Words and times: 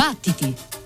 Battiti! 0.00 0.79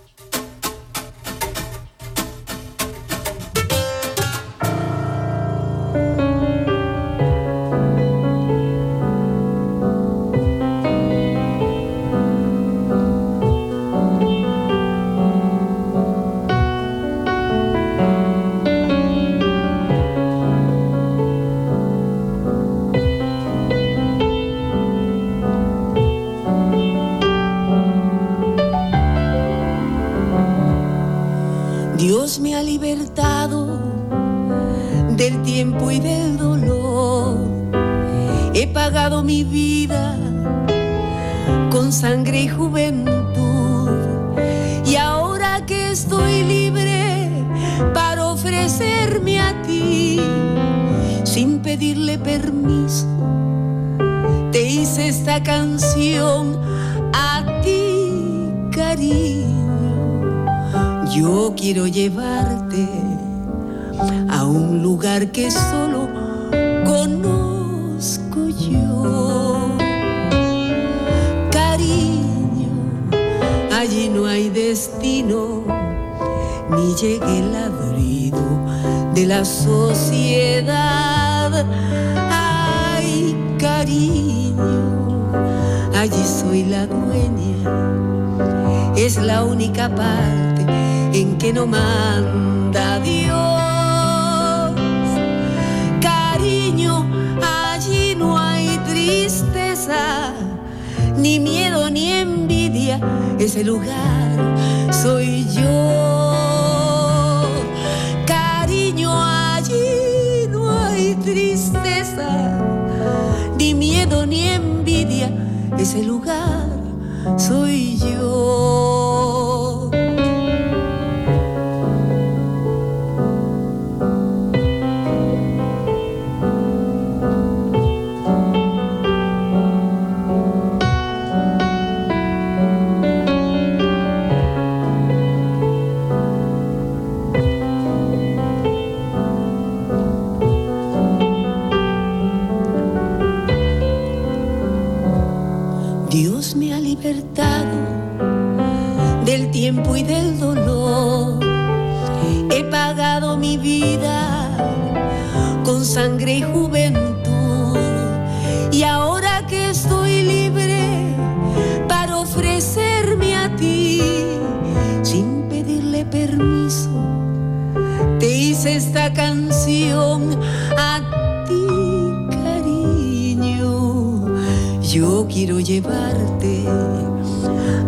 quiero 175.35 175.59
llevarte 175.59 176.65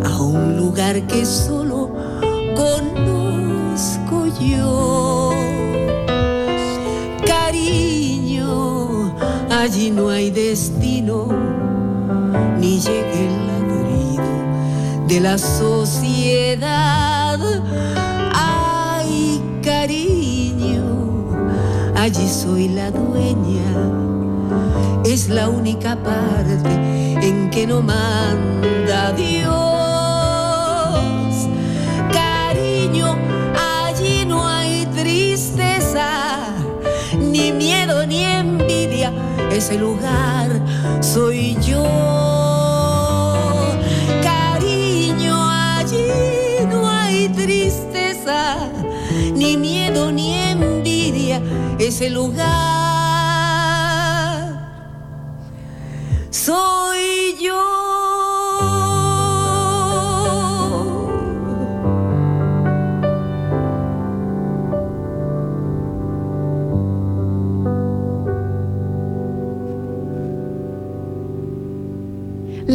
a 0.05 0.21
un 0.21 0.57
lugar 0.57 1.01
que 1.07 1.25
solo 1.25 1.93
conozco 2.57 4.27
yo. 4.41 5.31
Cariño, 7.25 9.15
allí 9.49 9.93
no 9.93 10.09
hay 10.09 10.33
destino, 10.33 11.29
ni 12.59 12.81
llegue 12.81 13.29
el 13.29 13.47
ladrido 13.47 14.25
de 15.06 15.21
la 15.21 15.39
sociedad. 15.39 15.79
Ay, 18.35 19.41
cariño, 19.62 20.83
allí 21.95 22.29
soy 22.29 22.71
la 22.71 22.91
dueña 22.91 24.17
es 25.05 25.29
la 25.29 25.49
única 25.49 25.97
parte 26.03 27.06
en 27.26 27.50
que 27.50 27.66
no 27.66 27.82
manda 27.82 29.12
Dios. 29.12 29.48
Cariño, 32.12 33.16
allí 33.84 34.25
no 34.25 34.47
hay 34.47 34.87
tristeza, 34.87 36.09
ni 37.19 37.50
miedo, 37.53 38.06
ni 38.06 38.22
envidia. 38.22 39.12
Ese 39.50 39.76
lugar 39.76 40.48
soy 41.00 41.56
yo. 41.66 41.84
Cariño, 44.22 45.50
allí 45.50 46.08
no 46.70 46.88
hay 46.88 47.28
tristeza, 47.31 48.58
ni 49.34 49.56
miedo, 49.56 50.12
ni 50.12 50.34
envidia. 50.34 51.41
Ese 51.78 52.08
lugar 52.08 52.86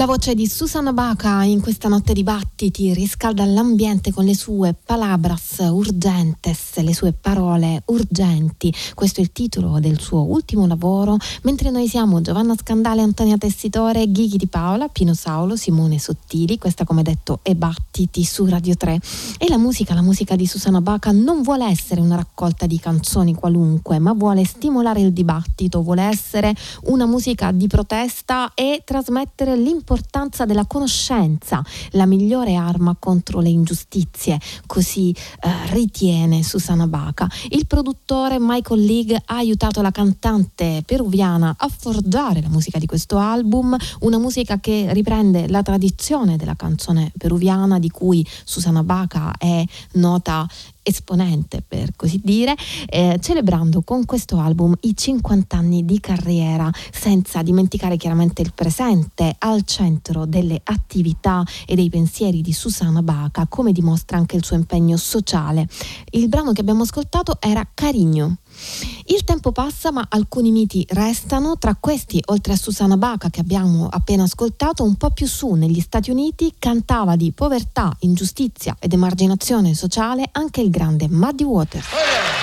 voce 0.07 0.33
di 0.33 0.47
Susana 0.47 0.93
Baca 0.93 1.43
in 1.43 1.61
questa 1.61 1.87
notte 1.87 2.13
di 2.13 2.23
battiti 2.23 2.91
riscalda 2.91 3.45
l'ambiente 3.45 4.11
con 4.11 4.25
le 4.25 4.33
sue 4.33 4.73
palabras 4.73 5.57
urgentes, 5.59 6.81
le 6.81 6.95
sue 6.95 7.13
parole 7.13 7.83
urgenti. 7.85 8.73
Questo 8.95 9.19
è 9.19 9.23
il 9.23 9.31
titolo 9.31 9.79
del 9.79 9.99
suo 9.99 10.21
ultimo 10.21 10.65
lavoro, 10.65 11.17
mentre 11.43 11.69
noi 11.69 11.87
siamo 11.87 12.19
Giovanna 12.21 12.55
Scandale, 12.57 13.03
Antonia 13.03 13.37
Tessitore, 13.37 14.09
Ghighi 14.09 14.37
di 14.37 14.47
Paola, 14.47 14.87
Pino 14.87 15.13
Saulo, 15.13 15.55
Simone 15.55 15.99
Sottili, 15.99 16.57
questa 16.57 16.83
come 16.83 17.03
detto 17.03 17.39
è 17.43 17.53
Battiti 17.53 18.23
su 18.23 18.45
Radio 18.45 18.75
3. 18.75 18.99
E 19.37 19.49
la 19.49 19.59
musica, 19.59 19.93
la 19.93 20.01
musica 20.01 20.35
di 20.35 20.47
Susana 20.47 20.81
Baca 20.81 21.11
non 21.11 21.43
vuole 21.43 21.65
essere 21.67 22.01
una 22.01 22.15
raccolta 22.15 22.65
di 22.65 22.79
canzoni 22.79 23.35
qualunque, 23.35 23.99
ma 23.99 24.13
vuole 24.13 24.45
stimolare 24.45 25.01
il 25.01 25.13
dibattito, 25.13 25.83
vuole 25.83 26.01
essere 26.01 26.55
una 26.85 27.05
musica 27.05 27.51
di 27.51 27.67
protesta 27.67 28.53
e 28.55 28.81
trasmettere 28.83 29.55
l'informazione 29.55 29.89
l'importanza 29.91 30.45
della 30.45 30.65
conoscenza, 30.65 31.61
la 31.91 32.05
migliore 32.05 32.55
arma 32.55 32.95
contro 32.97 33.41
le 33.41 33.49
ingiustizie, 33.49 34.39
così 34.65 35.11
eh, 35.11 35.71
ritiene 35.71 36.43
Susana 36.43 36.87
Baca. 36.87 37.29
Il 37.49 37.67
produttore 37.67 38.37
Michael 38.39 38.85
League 38.85 39.21
ha 39.25 39.35
aiutato 39.35 39.81
la 39.81 39.91
cantante 39.91 40.83
peruviana 40.85 41.55
a 41.57 41.67
forgiare 41.67 42.41
la 42.41 42.47
musica 42.47 42.79
di 42.79 42.85
questo 42.85 43.17
album, 43.17 43.75
una 44.01 44.17
musica 44.17 44.59
che 44.59 44.87
riprende 44.93 45.49
la 45.49 45.61
tradizione 45.61 46.37
della 46.37 46.55
canzone 46.55 47.11
peruviana 47.17 47.77
di 47.77 47.89
cui 47.89 48.25
Susana 48.45 48.83
Baca 48.83 49.33
è 49.37 49.63
nota 49.93 50.47
esponente 50.83 51.63
per 51.67 51.95
così 51.95 52.19
dire, 52.23 52.55
eh, 52.87 53.17
celebrando 53.21 53.81
con 53.81 54.05
questo 54.05 54.37
album 54.37 54.75
i 54.81 54.95
50 54.95 55.57
anni 55.57 55.85
di 55.85 55.99
carriera, 55.99 56.69
senza 56.91 57.41
dimenticare 57.41 57.97
chiaramente 57.97 58.41
il 58.41 58.53
presente 58.53 59.35
al 59.39 59.63
centro 59.63 60.25
delle 60.25 60.59
attività 60.63 61.43
e 61.65 61.75
dei 61.75 61.89
pensieri 61.89 62.41
di 62.41 62.53
Susana 62.53 63.01
Baca, 63.01 63.47
come 63.47 63.71
dimostra 63.71 64.17
anche 64.17 64.35
il 64.35 64.43
suo 64.43 64.55
impegno 64.55 64.97
sociale. 64.97 65.67
Il 66.11 66.27
brano 66.27 66.51
che 66.51 66.61
abbiamo 66.61 66.83
ascoltato 66.83 67.37
era 67.39 67.67
Carigno. 67.73 68.37
Il 69.05 69.23
tempo 69.23 69.51
passa 69.51 69.91
ma 69.91 70.05
alcuni 70.09 70.51
miti 70.51 70.85
restano, 70.89 71.57
tra 71.57 71.75
questi 71.79 72.21
oltre 72.27 72.53
a 72.53 72.55
Susana 72.55 72.97
Baca 72.97 73.29
che 73.29 73.39
abbiamo 73.39 73.87
appena 73.91 74.23
ascoltato, 74.23 74.83
un 74.83 74.95
po' 74.95 75.11
più 75.11 75.27
su 75.27 75.53
negli 75.53 75.79
Stati 75.79 76.11
Uniti 76.11 76.53
cantava 76.57 77.15
di 77.15 77.31
povertà, 77.31 77.95
ingiustizia 77.99 78.75
ed 78.79 78.93
emarginazione 78.93 79.73
sociale 79.73 80.29
anche 80.31 80.61
il 80.61 80.69
grande 80.69 81.07
Muddy 81.09 81.43
Waters. 81.43 82.40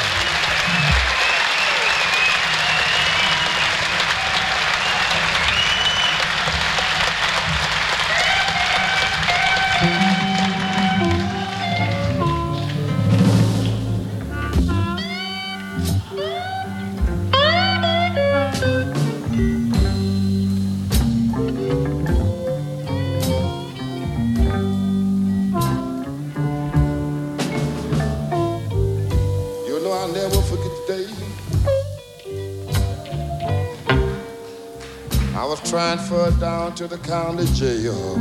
To 36.79 36.87
the 36.87 36.99
county 36.99 37.45
jail. 37.55 38.17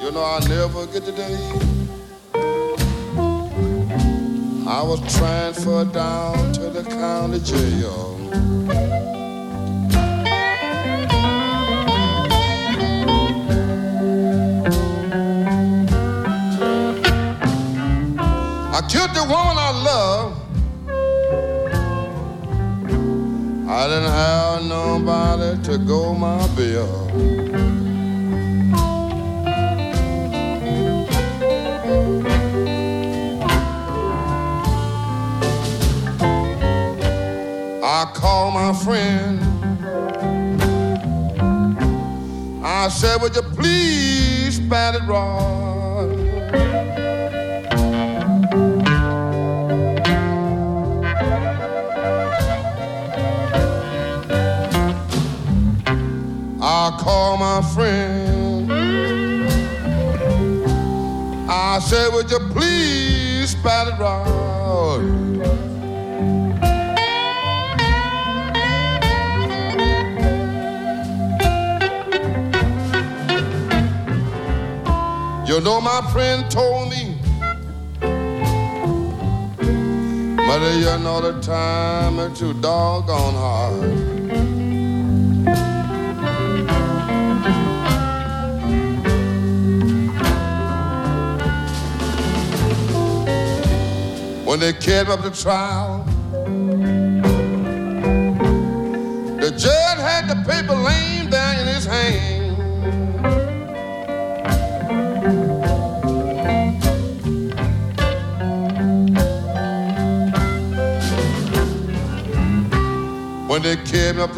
You 0.00 0.12
know, 0.12 0.22
I'll 0.22 0.46
never 0.46 0.86
get 0.86 1.04
the 1.04 1.12
day. 1.16 1.34
I 4.68 4.80
was 4.84 5.00
transferred 5.18 5.92
down 5.92 6.52
to 6.52 6.70
the 6.70 6.84
county 6.84 7.40
jail. 7.40 8.13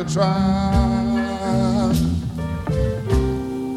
Trial, 0.09 1.93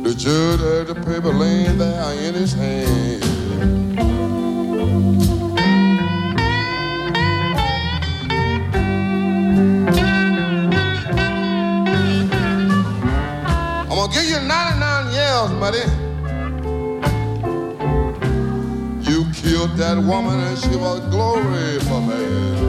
the 0.04 0.14
judge 0.16 0.60
had 0.60 0.88
the 0.88 0.96
paper 0.96 1.34
laying 1.34 1.78
there 1.78 2.14
in 2.14 2.34
his 2.36 2.54
hand. 2.54 3.24
I'm 13.82 13.96
gonna 13.96 14.14
give 14.14 14.26
you 14.26 14.40
99 14.40 15.12
years, 15.14 15.52
buddy. 15.60 15.86
You 19.10 19.26
killed 19.34 19.76
that 19.78 19.98
woman 19.98 20.40
and 20.40 20.58
she 20.58 20.76
was 20.76 21.00
glory 21.10 21.80
for 21.80 22.02
me. 22.02 22.69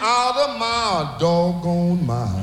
Out 0.00 0.36
of 0.36 0.58
my 0.58 1.16
doggone 1.18 2.06
mind. 2.06 2.33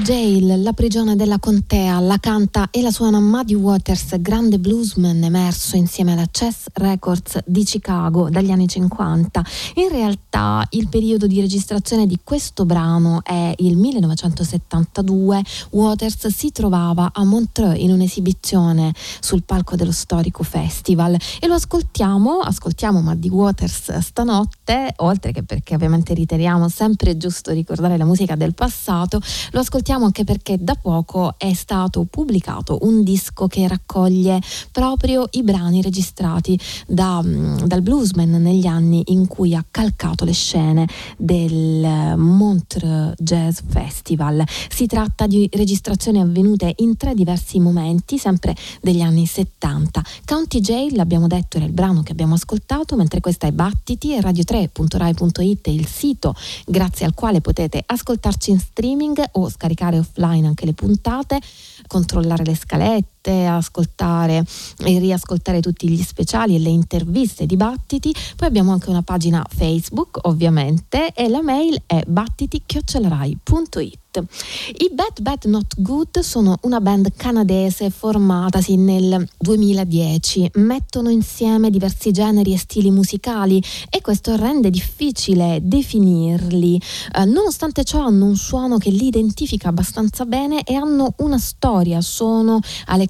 Jail, 0.00 0.60
la 0.62 0.72
prigione 0.72 1.14
della 1.14 1.38
contea, 1.38 2.00
la 2.00 2.18
canta 2.18 2.68
e 2.72 2.82
la 2.82 2.90
suona 2.90 3.20
Muddy 3.20 3.54
Waters, 3.54 4.20
grande 4.20 4.58
bluesman 4.58 5.22
emerso 5.22 5.76
insieme 5.76 6.12
alla 6.12 6.26
Chess 6.30 6.66
Records 6.72 7.38
di 7.44 7.62
Chicago 7.62 8.28
dagli 8.28 8.50
anni 8.50 8.66
50. 8.66 9.44
In 9.76 9.88
realtà 9.90 10.66
il 10.70 10.88
periodo 10.88 11.28
di 11.28 11.40
registrazione 11.40 12.06
di 12.06 12.18
questo 12.24 12.64
brano 12.64 13.22
è 13.22 13.54
il 13.58 13.76
1972. 13.76 15.42
Waters 15.70 16.26
si 16.26 16.50
trovava 16.50 17.10
a 17.14 17.24
Montreux 17.24 17.78
in 17.78 17.92
un'esibizione 17.92 18.92
sul 19.20 19.44
palco 19.44 19.76
dello 19.76 19.92
storico 19.92 20.42
festival 20.42 21.16
e 21.40 21.46
lo 21.46 21.54
ascoltiamo, 21.54 22.40
ascoltiamo 22.40 23.00
Muddy 23.00 23.28
Waters 23.28 23.96
stanotte, 23.98 24.92
oltre 24.96 25.30
che 25.30 25.44
perché 25.44 25.76
ovviamente 25.76 26.14
riteniamo 26.14 26.68
sempre 26.68 27.16
giusto 27.16 27.52
ricordare 27.52 27.96
la 27.96 28.04
musica 28.04 28.34
del 28.34 28.54
passato, 28.54 29.20
lo 29.52 29.60
ascoltiamo 29.60 29.82
anche 29.92 30.24
perché 30.24 30.56
da 30.58 30.74
poco 30.74 31.34
è 31.36 31.52
stato 31.52 32.06
pubblicato 32.08 32.78
un 32.82 33.02
disco 33.02 33.46
che 33.48 33.68
raccoglie 33.68 34.40
proprio 34.72 35.28
i 35.32 35.42
brani 35.42 35.82
registrati 35.82 36.58
da, 36.86 37.20
mm, 37.22 37.58
dal 37.64 37.82
bluesman 37.82 38.30
negli 38.30 38.66
anni 38.66 39.02
in 39.08 39.26
cui 39.26 39.54
ha 39.54 39.64
calcato 39.70 40.24
le 40.24 40.32
scene 40.32 40.88
del 41.18 42.16
Montreux 42.16 43.12
Jazz 43.18 43.58
Festival. 43.66 44.42
Si 44.70 44.86
tratta 44.86 45.26
di 45.26 45.48
registrazioni 45.52 46.20
avvenute 46.20 46.72
in 46.78 46.96
tre 46.96 47.14
diversi 47.14 47.60
momenti, 47.60 48.16
sempre 48.16 48.56
degli 48.80 49.02
anni 49.02 49.26
70. 49.26 50.02
County 50.24 50.60
Jail, 50.60 50.94
l'abbiamo 50.96 51.26
detto, 51.26 51.58
era 51.58 51.66
il 51.66 51.72
brano 51.72 52.02
che 52.02 52.12
abbiamo 52.12 52.34
ascoltato, 52.34 52.96
mentre 52.96 53.20
questa 53.20 53.46
è 53.46 53.52
Battiti 53.52 54.14
e 54.14 54.20
radio3.rai.it 54.20 55.66
è 55.66 55.70
il 55.70 55.86
sito 55.86 56.34
grazie 56.66 57.04
al 57.04 57.14
quale 57.14 57.40
potete 57.40 57.82
ascoltarci 57.84 58.50
in 58.50 58.58
streaming 58.58 59.22
o 59.32 59.50
scaricare 59.50 59.72
offline 59.98 60.46
anche 60.46 60.66
le 60.66 60.72
puntate, 60.72 61.40
controllare 61.86 62.44
le 62.44 62.54
scalette, 62.54 63.08
ascoltare 63.30 64.44
e 64.84 64.98
riascoltare 64.98 65.60
tutti 65.60 65.88
gli 65.88 66.02
speciali 66.02 66.54
e 66.54 66.58
le 66.58 66.70
interviste, 66.70 67.44
i 67.44 67.46
dibattiti. 67.46 68.14
Poi 68.36 68.48
abbiamo 68.48 68.72
anche 68.72 68.90
una 68.90 69.02
pagina 69.02 69.44
Facebook, 69.48 70.18
ovviamente, 70.22 71.12
e 71.12 71.28
la 71.28 71.42
mail 71.42 71.82
è 71.86 72.02
battiti-rai.it. 72.06 74.02
I 74.22 74.90
Bad 74.92 75.20
Bad 75.20 75.44
Not 75.46 75.74
Good 75.78 76.20
sono 76.20 76.56
una 76.62 76.80
band 76.80 77.12
canadese 77.16 77.90
formatasi 77.90 78.76
nel 78.76 79.28
2010. 79.38 80.52
Mettono 80.54 81.10
insieme 81.10 81.70
diversi 81.70 82.12
generi 82.12 82.52
e 82.52 82.58
stili 82.58 82.92
musicali 82.92 83.60
e 83.90 84.00
questo 84.00 84.36
rende 84.36 84.70
difficile 84.70 85.58
definirli. 85.62 86.80
Eh, 87.12 87.24
nonostante 87.24 87.82
ciò 87.82 88.04
hanno 88.06 88.26
un 88.26 88.36
suono 88.36 88.78
che 88.78 88.90
li 88.90 89.06
identifica 89.06 89.68
abbastanza 89.68 90.24
bene 90.24 90.62
e 90.62 90.74
hanno 90.74 91.14
una 91.18 91.38
storia. 91.38 92.00
Sono 92.00 92.60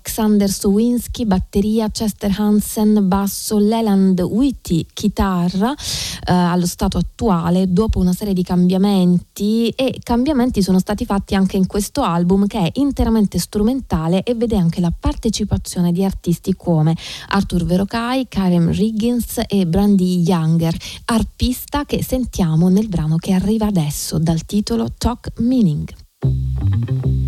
Alexander 0.04 0.50
Sowinski, 0.50 1.24
batteria, 1.26 1.90
Chester 1.90 2.32
Hansen, 2.36 3.08
basso, 3.08 3.58
Leland 3.58 4.20
Whitty, 4.20 4.86
chitarra, 4.92 5.72
eh, 5.72 6.32
allo 6.32 6.66
stato 6.66 6.98
attuale, 6.98 7.72
dopo 7.72 7.98
una 7.98 8.12
serie 8.12 8.34
di 8.34 8.42
cambiamenti 8.42 9.70
e 9.70 9.98
cambiamenti 10.02 10.62
sono 10.62 10.78
stati 10.78 10.94
stati 10.94 11.04
fatti 11.04 11.34
anche 11.34 11.56
in 11.56 11.66
questo 11.66 12.02
album 12.02 12.46
che 12.46 12.58
è 12.58 12.70
interamente 12.74 13.38
strumentale 13.38 14.22
e 14.22 14.34
vede 14.34 14.56
anche 14.56 14.80
la 14.80 14.92
partecipazione 14.96 15.92
di 15.92 16.04
artisti 16.04 16.54
come 16.54 16.96
Arthur 17.28 17.64
Verocai, 17.64 18.26
Karen 18.28 18.72
Riggins 18.72 19.40
e 19.46 19.66
Brandy 19.66 20.22
Younger, 20.22 20.74
arpista 21.06 21.84
che 21.84 22.02
sentiamo 22.02 22.68
nel 22.68 22.88
brano 22.88 23.16
che 23.16 23.32
arriva 23.32 23.66
adesso 23.66 24.18
dal 24.18 24.44
titolo 24.44 24.88
Talk 24.96 25.32
Meaning. 25.38 27.23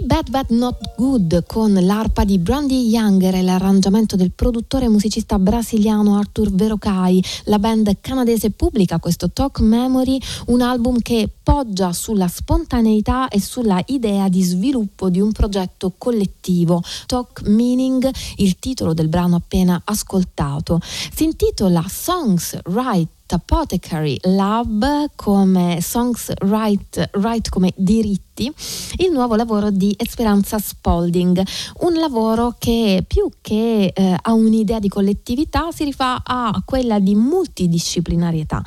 I 0.00 0.06
Bad 0.06 0.30
Bad 0.30 0.50
Not 0.50 0.94
Good 0.96 1.44
con 1.46 1.74
l'arpa 1.74 2.24
di 2.24 2.38
Brandy 2.38 2.88
Younger 2.88 3.34
e 3.34 3.42
l'arrangiamento 3.42 4.16
del 4.16 4.32
produttore 4.32 4.88
musicista 4.88 5.38
brasiliano 5.38 6.16
Arthur 6.16 6.50
Verocai. 6.50 7.22
La 7.44 7.58
band 7.58 7.98
canadese 8.00 8.50
pubblica 8.50 8.98
questo 8.98 9.30
Talk 9.30 9.60
Memory, 9.60 10.18
un 10.46 10.62
album 10.62 11.00
che 11.00 11.28
poggia 11.42 11.92
sulla 11.92 12.28
spontaneità 12.28 13.28
e 13.28 13.40
sulla 13.40 13.82
idea 13.88 14.30
di 14.30 14.42
sviluppo 14.42 15.10
di 15.10 15.20
un 15.20 15.32
progetto 15.32 15.92
collettivo. 15.98 16.82
Talk 17.04 17.42
Meaning, 17.44 18.10
il 18.36 18.58
titolo 18.58 18.94
del 18.94 19.08
brano 19.08 19.36
appena 19.36 19.82
ascoltato. 19.84 20.80
Si 20.82 21.24
intitola 21.24 21.84
Songs 21.86 22.58
Right 22.64 23.08
Apothecary 23.32 24.18
Lab 24.22 25.10
come 25.14 25.78
Songs 25.80 26.32
Right, 26.40 27.10
right 27.12 27.48
come 27.48 27.72
diritti 28.40 28.52
il 29.02 29.12
nuovo 29.12 29.34
lavoro 29.34 29.70
di 29.70 29.94
Esperanza 29.98 30.58
Spalding, 30.58 31.42
un 31.80 31.94
lavoro 31.94 32.54
che 32.58 33.04
più 33.06 33.28
che 33.42 33.92
eh, 33.94 34.16
a 34.20 34.32
un'idea 34.32 34.78
di 34.78 34.88
collettività 34.88 35.70
si 35.70 35.84
rifà 35.84 36.22
a 36.24 36.62
quella 36.64 36.98
di 36.98 37.14
multidisciplinarietà. 37.14 38.62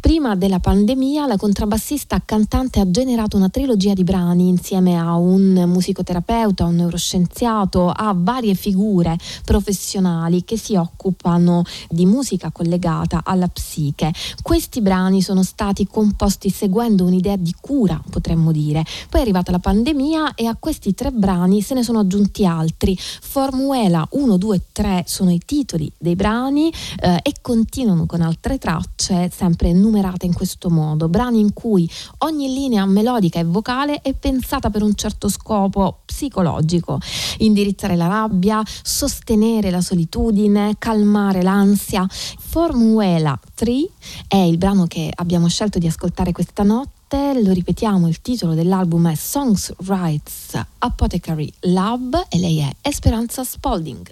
Prima 0.00 0.36
della 0.36 0.58
pandemia 0.58 1.26
la 1.26 1.38
contrabbassista 1.38 2.20
cantante 2.24 2.80
ha 2.80 2.90
generato 2.90 3.36
una 3.38 3.48
trilogia 3.48 3.94
di 3.94 4.04
brani 4.04 4.48
insieme 4.48 4.98
a 4.98 5.16
un 5.16 5.64
musicoterapeuta, 5.66 6.64
un 6.64 6.76
neuroscienziato, 6.76 7.88
a 7.88 8.14
varie 8.16 8.54
figure 8.54 9.16
professionali 9.44 10.44
che 10.44 10.58
si 10.58 10.76
occupano 10.76 11.62
di 11.88 12.04
musica 12.04 12.50
collegata 12.50 13.22
alla 13.24 13.48
psiche. 13.48 14.12
Questi 14.42 14.80
brani 14.82 15.22
sono 15.22 15.42
stati 15.42 15.86
composti 15.86 16.50
seguendo 16.50 17.04
un'idea 17.04 17.36
di 17.36 17.54
cura, 17.60 18.00
potremmo 18.10 18.52
dire. 18.52 18.84
Poi 19.14 19.22
è 19.22 19.26
arrivata 19.26 19.52
la 19.52 19.60
pandemia 19.60 20.34
e 20.34 20.46
a 20.46 20.56
questi 20.58 20.92
tre 20.92 21.12
brani 21.12 21.62
se 21.62 21.74
ne 21.74 21.84
sono 21.84 22.00
aggiunti 22.00 22.44
altri. 22.44 22.98
Formuela 22.98 24.04
1, 24.10 24.36
2, 24.36 24.60
3 24.72 25.04
sono 25.06 25.30
i 25.30 25.40
titoli 25.46 25.88
dei 25.96 26.16
brani 26.16 26.72
eh, 26.98 27.20
e 27.22 27.34
continuano 27.40 28.06
con 28.06 28.22
altre 28.22 28.58
tracce 28.58 29.30
sempre 29.32 29.72
numerate 29.72 30.26
in 30.26 30.32
questo 30.32 30.68
modo. 30.68 31.08
Brani 31.08 31.38
in 31.38 31.52
cui 31.52 31.88
ogni 32.18 32.52
linea 32.52 32.84
melodica 32.86 33.38
e 33.38 33.44
vocale 33.44 34.00
è 34.02 34.14
pensata 34.14 34.68
per 34.68 34.82
un 34.82 34.96
certo 34.96 35.28
scopo 35.28 36.00
psicologico. 36.04 36.98
Indirizzare 37.38 37.94
la 37.94 38.08
rabbia, 38.08 38.64
sostenere 38.82 39.70
la 39.70 39.80
solitudine, 39.80 40.74
calmare 40.76 41.40
l'ansia. 41.42 42.04
Formuela 42.10 43.38
3 43.54 43.88
è 44.26 44.38
il 44.38 44.58
brano 44.58 44.88
che 44.88 45.08
abbiamo 45.14 45.46
scelto 45.48 45.78
di 45.78 45.86
ascoltare 45.86 46.32
questa 46.32 46.64
notte. 46.64 47.03
Lo 47.14 47.52
ripetiamo, 47.52 48.08
il 48.08 48.20
titolo 48.20 48.54
dell'album 48.54 49.10
è 49.10 49.14
Songs 49.14 49.72
Rights 49.86 50.60
Apothecary 50.78 51.52
Lab 51.60 52.26
e 52.28 52.38
lei 52.38 52.58
è 52.58 52.70
Esperanza 52.80 53.44
Spalding. 53.44 54.08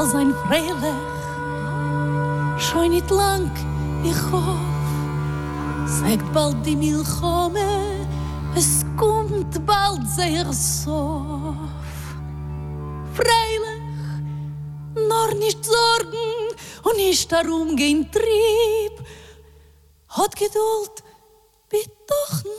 zal 0.00 0.08
zijn 0.08 0.34
vrijleg. 0.46 0.94
Schoi 2.58 2.88
niet 2.88 3.10
lang, 3.10 3.50
ich 4.02 4.20
hoffe, 4.30 4.58
sagt 5.86 6.32
bald 6.32 6.64
die 6.64 6.76
milchome, 6.76 8.06
es 8.56 8.82
kommt 8.96 9.64
bald 9.66 10.00
sehr 10.16 10.52
so. 10.52 11.24
Freilich, 13.12 13.82
nur 14.94 15.34
nicht 15.34 15.64
sorgen 15.64 16.56
und 16.82 16.96
nicht 16.96 17.30
darum 17.32 17.76
gehen 17.76 18.10
trieb. 18.10 19.06
Hat 20.08 20.36
Geduld, 20.36 21.02
betochen 21.68 22.58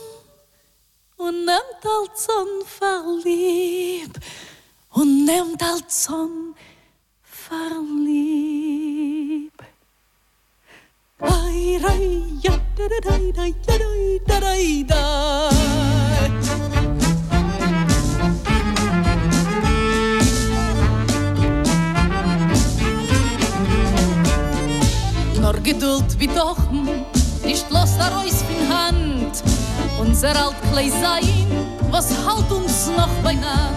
und 1.16 1.44
nehmt 1.44 1.84
als 1.84 2.28
verliebt 2.78 4.18
und 4.90 5.24
nehmt 5.24 5.62
als 5.62 6.04
verliebt. 7.52 9.52
Ai, 11.20 11.78
rai, 11.82 12.22
ja, 12.42 12.52
da, 12.76 12.84
da, 12.88 12.98
da, 13.06 13.16
da, 13.36 13.44
da, 13.66 13.76
da, 14.26 14.38
da, 14.88 15.02
Nur 25.40 25.56
Geduld 25.62 26.10
wie 26.18 26.28
doch, 26.28 26.56
nicht 27.44 27.70
los 27.70 27.96
da 27.98 28.08
Reus 28.18 28.42
von 28.42 28.68
Hand. 28.74 29.42
Unser 30.00 30.34
alt 30.44 30.56
Kleisein, 30.70 31.46
was 31.90 32.08
halt 32.26 32.50
uns 32.50 32.88
noch 32.96 33.12
beinand. 33.22 33.76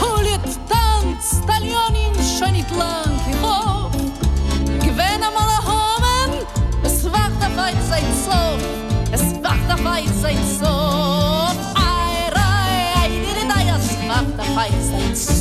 Holet, 0.00 0.40
tanz, 0.68 1.40
Talionin, 1.46 2.14
schon 2.38 2.52
nicht 2.52 2.70
lang 2.70 3.12
hoch 3.42 3.90
einmal 4.80 5.48
a 5.48 5.60
homen 5.70 6.46
es 6.82 7.04
wacht 7.04 7.38
da 7.40 7.48
weit 7.56 7.76
seit 7.88 8.10
so 8.24 8.40
es 9.12 9.22
wacht 9.42 9.68
da 9.68 9.84
weit 9.84 10.08
seit 10.20 10.38
so 10.60 11.04
es 14.80 14.90
wacht 14.92 15.16
so 15.16 15.33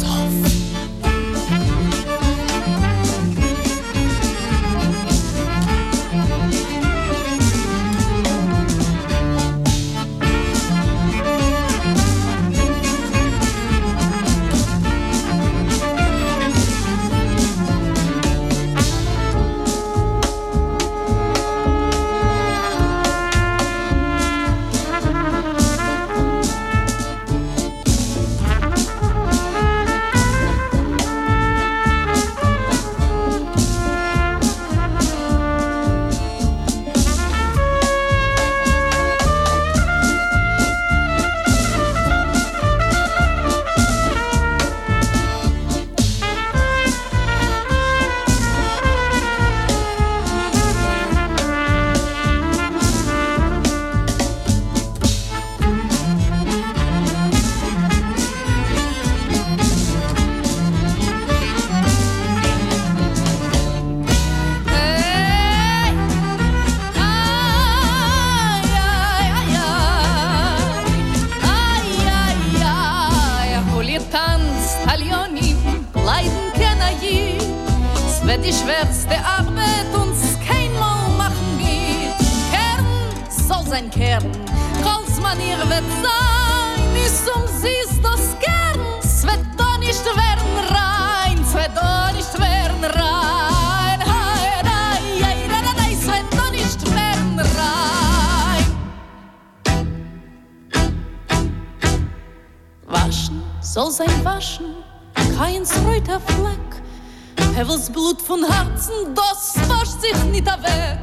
soll 103.74 103.90
sein 103.90 104.24
waschen, 104.24 104.68
kein 105.16 105.64
reuter 105.84 106.20
Fleck. 106.20 107.56
Hevels 107.56 107.90
Blut 107.90 108.22
von 108.22 108.44
Herzen, 108.44 109.16
das 109.16 109.56
wascht 109.68 110.00
sich 110.00 110.24
nicht 110.26 110.46
weg. 110.46 111.00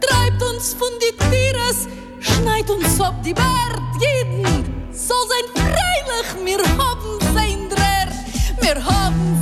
Treibt 0.00 0.40
uns 0.40 0.74
von 0.74 0.88
die 1.00 1.16
Tieres, 1.24 1.88
schneit 2.20 2.70
uns 2.70 3.00
ob 3.00 3.20
die 3.24 3.34
Bärt 3.34 3.80
Jeden 4.00 4.44
soll 4.92 5.16
sein 5.28 5.64
freilich, 5.64 6.44
wir 6.44 6.62
haben 6.78 7.34
sein 7.34 7.68
Dreher, 7.68 8.08
wir 8.60 8.84
haben 8.84 9.35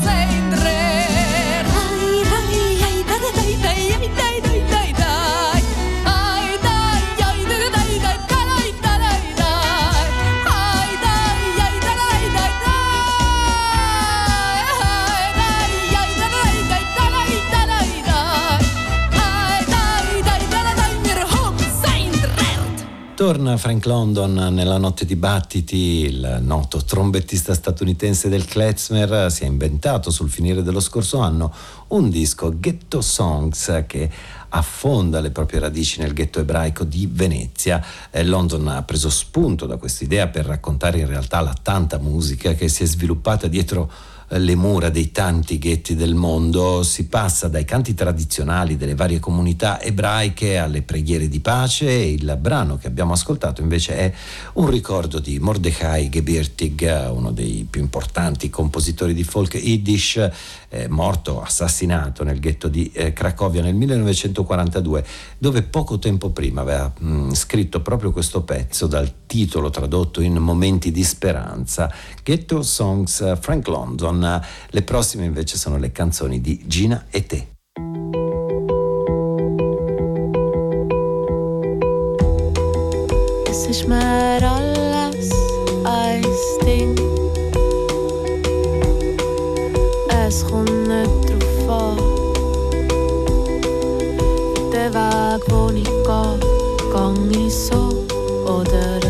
Torna 23.24 23.56
Frank 23.56 23.86
London 23.86 24.34
nella 24.52 24.76
notte 24.76 25.06
di 25.06 25.16
battiti, 25.16 26.04
il 26.04 26.40
noto 26.42 26.84
trombettista 26.84 27.54
statunitense 27.54 28.28
del 28.28 28.44
klezmer 28.44 29.32
si 29.32 29.44
è 29.44 29.46
inventato 29.46 30.10
sul 30.10 30.28
finire 30.28 30.62
dello 30.62 30.78
scorso 30.78 31.20
anno 31.20 31.50
un 31.88 32.10
disco 32.10 32.52
Ghetto 32.54 33.00
Songs 33.00 33.84
che 33.86 34.10
affonda 34.50 35.20
le 35.20 35.30
proprie 35.30 35.60
radici 35.60 36.00
nel 36.00 36.12
ghetto 36.12 36.38
ebraico 36.38 36.84
di 36.84 37.08
Venezia. 37.10 37.82
Eh, 38.10 38.24
London 38.24 38.68
ha 38.68 38.82
preso 38.82 39.08
spunto 39.08 39.64
da 39.64 39.78
questa 39.78 40.04
idea 40.04 40.26
per 40.28 40.44
raccontare 40.44 40.98
in 40.98 41.06
realtà 41.06 41.40
la 41.40 41.56
tanta 41.62 41.96
musica 41.96 42.52
che 42.52 42.68
si 42.68 42.82
è 42.82 42.86
sviluppata 42.86 43.46
dietro 43.46 43.90
le 44.28 44.54
mura 44.54 44.88
dei 44.88 45.10
tanti 45.10 45.58
ghetti 45.58 45.94
del 45.94 46.14
mondo, 46.14 46.82
si 46.82 47.06
passa 47.06 47.48
dai 47.48 47.64
canti 47.64 47.94
tradizionali 47.94 48.76
delle 48.76 48.94
varie 48.94 49.20
comunità 49.20 49.80
ebraiche 49.80 50.58
alle 50.58 50.82
preghiere 50.82 51.28
di 51.28 51.40
pace. 51.40 51.88
E 51.88 52.12
il 52.12 52.36
brano 52.40 52.76
che 52.76 52.86
abbiamo 52.86 53.12
ascoltato 53.12 53.60
invece 53.60 53.96
è 53.96 54.12
un 54.54 54.68
ricordo 54.70 55.18
di 55.18 55.38
Mordechai 55.38 56.08
Gebirtig, 56.08 57.10
uno 57.12 57.30
dei 57.30 57.66
più 57.68 57.80
importanti 57.80 58.50
compositori 58.50 59.14
di 59.14 59.24
folk 59.24 59.54
yiddish, 59.54 60.30
eh, 60.68 60.88
morto, 60.88 61.40
assassinato 61.40 62.24
nel 62.24 62.40
ghetto 62.40 62.68
di 62.68 62.90
eh, 62.92 63.12
Cracovia 63.12 63.62
nel 63.62 63.74
1942, 63.74 65.04
dove 65.38 65.62
poco 65.62 65.98
tempo 65.98 66.30
prima 66.30 66.62
aveva 66.62 66.92
mh, 66.96 67.32
scritto 67.32 67.80
proprio 67.80 68.10
questo 68.10 68.42
pezzo 68.42 68.86
dal 68.86 69.12
titolo 69.26 69.70
tradotto 69.70 70.20
in 70.20 70.36
Momenti 70.36 70.90
di 70.90 71.04
speranza, 71.04 71.92
Ghetto 72.22 72.62
Songs 72.62 73.38
Frank 73.40 73.66
London 73.68 74.13
le 74.20 74.82
prossime 74.82 75.24
invece 75.24 75.56
sono 75.56 75.78
le 75.78 75.92
canzoni 75.92 76.40
di 76.40 76.64
Gina 76.66 77.06
e 77.10 77.26
te. 77.26 77.48
Es 83.48 83.66
ist 83.66 83.86
mir 83.86 84.42
alles 84.42 85.30
ein 85.84 86.24
Ding. 86.64 86.94
Es 90.26 90.44
kommt 90.44 90.88
nicht 90.88 91.28
drauf 91.28 91.68
an. 91.68 91.96
Der 94.72 94.92
Weg, 94.92 95.42
wo 95.48 95.70
ich 95.70 95.84
gehe, 95.84 96.38
gang 96.92 97.30
ich 97.30 97.54
so 97.54 98.06
oder 98.44 99.03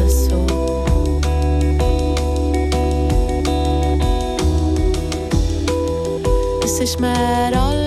is 6.85 6.97
maar 6.97 7.84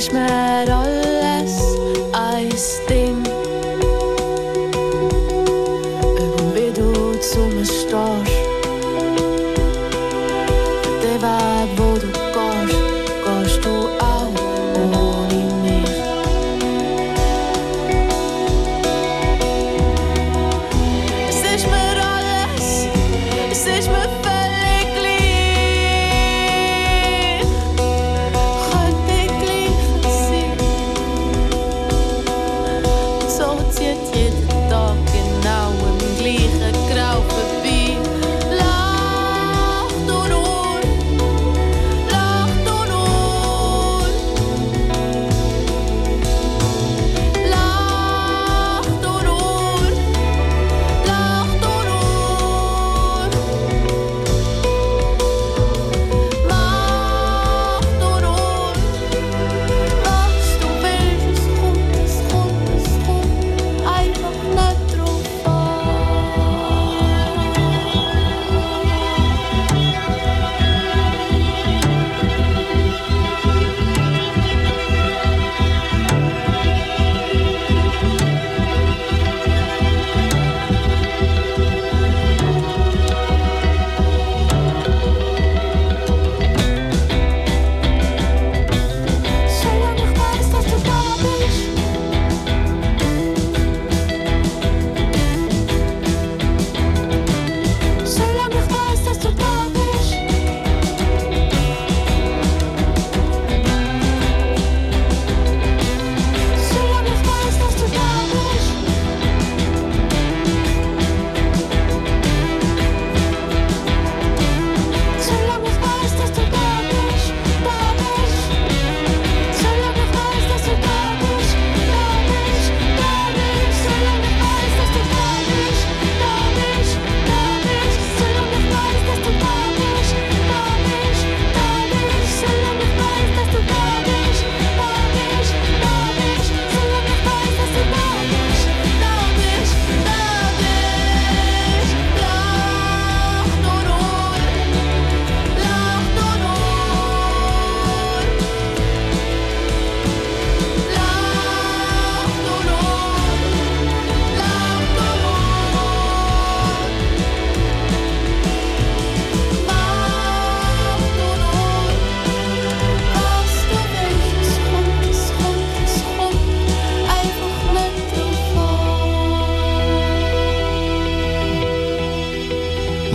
is 0.00 0.10
már 0.10 0.68
alá. 0.68 0.99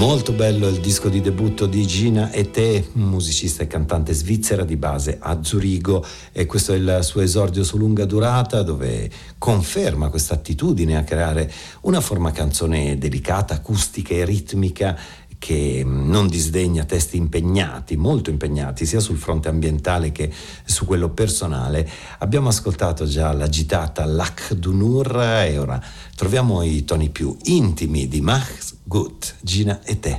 Molto 0.06 0.34
bello 0.34 0.68
il 0.68 0.82
disco 0.82 1.10
di 1.10 1.20
debutto 1.20 1.66
di 1.66 1.84
Gina 1.88 2.30
e 2.30 2.51
te, 2.51 2.89
musicista 2.91 3.64
e 3.64 3.68
cantante 3.68 4.14
svizzera 4.14 4.64
di 4.64 4.76
base 4.76 5.18
a 5.20 5.41
Zurigo 5.41 6.06
e 6.32 6.45
questo 6.45 6.74
è 6.74 6.76
il 6.76 6.99
suo 7.01 7.22
esordio 7.22 7.64
su 7.64 7.76
lunga 7.80 8.06
durata 8.06 8.62
dove 8.62 9.10
conferma 9.39 10.10
questa 10.10 10.36
attitudine 10.36 10.95
a 10.95 11.03
creare 11.03 11.51
una 11.82 12.01
forma 12.01 12.32
canzone 12.32 12.99
delicata, 12.99 13.56
acustica 13.56 14.14
e 14.14 14.26
ritmica 14.26 14.95
che 15.39 15.82
non 15.84 16.28
disdegna 16.28 16.86
testi 16.86 17.18
impegnati, 17.18 17.97
molto 17.97 18.30
impegnati, 18.30 18.86
sia 18.86 18.99
sul 18.99 19.18
fronte 19.18 19.49
ambientale 19.49 20.12
che 20.12 20.32
su 20.66 20.86
quello 20.86 21.10
personale. 21.10 21.89
Abbiamo 22.20 22.49
ascoltato 22.49 23.08
già 23.08 23.34
l'agitata 23.34 24.06
Lach 24.06 24.53
Dunur 24.53 25.20
e 25.20 25.58
ora 25.58 25.82
troviamo 26.16 26.62
i 26.62 26.84
toni 26.84 27.10
più 27.10 27.36
intimi 27.45 28.08
di 28.08 28.22
Max 28.22 28.74
Gut, 28.88 29.33
Gina 29.43 29.79
e 29.88 29.95
te. 29.95 30.17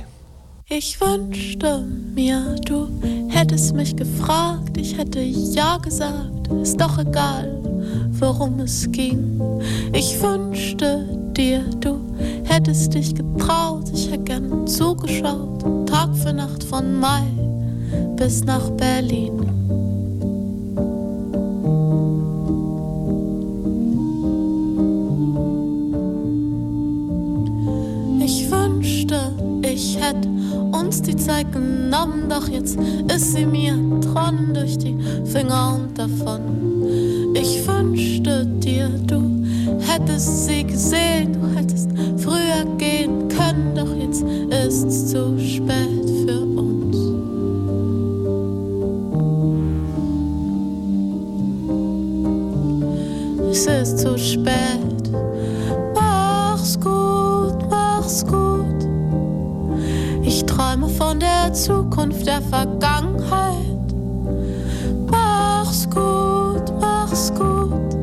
Ich 0.67 0.99
wünschte 0.99 1.85
mir, 2.13 2.57
du 2.65 2.89
hättest 3.29 3.73
mich 3.73 3.95
gefragt, 3.95 4.75
ich 4.75 4.97
hätte 4.97 5.21
ja 5.21 5.77
gesagt, 5.77 6.49
ist 6.61 6.81
doch 6.81 6.99
egal, 6.99 7.61
worum 8.19 8.59
es 8.59 8.91
ging. 8.91 9.39
Ich 9.93 10.21
wünschte 10.21 11.07
dir, 11.31 11.61
du 11.79 11.97
hättest 12.43 12.93
dich 12.93 13.15
getraut, 13.15 13.89
ich 13.93 14.11
hätte 14.11 14.25
gern 14.25 14.67
zugeschaut, 14.67 15.87
Tag 15.87 16.13
für 16.17 16.33
Nacht 16.33 16.61
von 16.65 16.99
Mai 16.99 17.23
bis 18.17 18.43
nach 18.43 18.69
Berlin. 18.71 19.86
Ich 30.07 30.13
hätte 30.13 30.29
uns 30.71 31.01
die 31.01 31.15
Zeit 31.15 31.51
genommen, 31.51 32.29
doch 32.29 32.47
jetzt 32.47 32.77
ist 33.13 33.33
sie 33.33 33.45
mir 33.45 33.73
tronnen 34.01 34.53
durch 34.53 34.77
die 34.77 34.97
Finger 35.25 35.75
und 35.75 35.97
davon. 35.97 37.33
Ich 37.33 37.67
wünschte 37.67 38.45
dir, 38.45 38.87
du 38.87 39.43
hättest 39.79 40.45
sie 40.45 40.63
gesehen, 40.63 41.33
du 41.33 41.59
hättest 41.59 41.89
früher 42.17 42.63
gehen 42.77 43.27
können, 43.27 43.75
doch 43.75 43.93
jetzt 43.97 44.23
ist's 44.65 45.11
zu 45.11 45.37
spät 45.39 46.09
für 46.25 46.41
uns. 46.41 46.97
Es 53.51 53.65
ist 53.65 53.99
zu 53.99 54.17
spät. 54.17 54.86
Der 62.37 62.49
Vergangenheit. 62.49 63.93
Mach's 65.09 65.89
gut, 65.89 66.71
mach's 66.79 67.33
gut. 67.33 67.95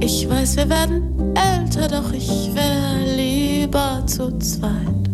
Ich 0.00 0.28
weiß, 0.28 0.56
wir 0.56 0.68
werden 0.68 1.14
älter, 1.34 1.88
doch 1.88 2.12
ich 2.12 2.50
wäre 2.54 3.14
lieber 3.16 4.02
zu 4.06 4.36
zweit. 4.38 5.07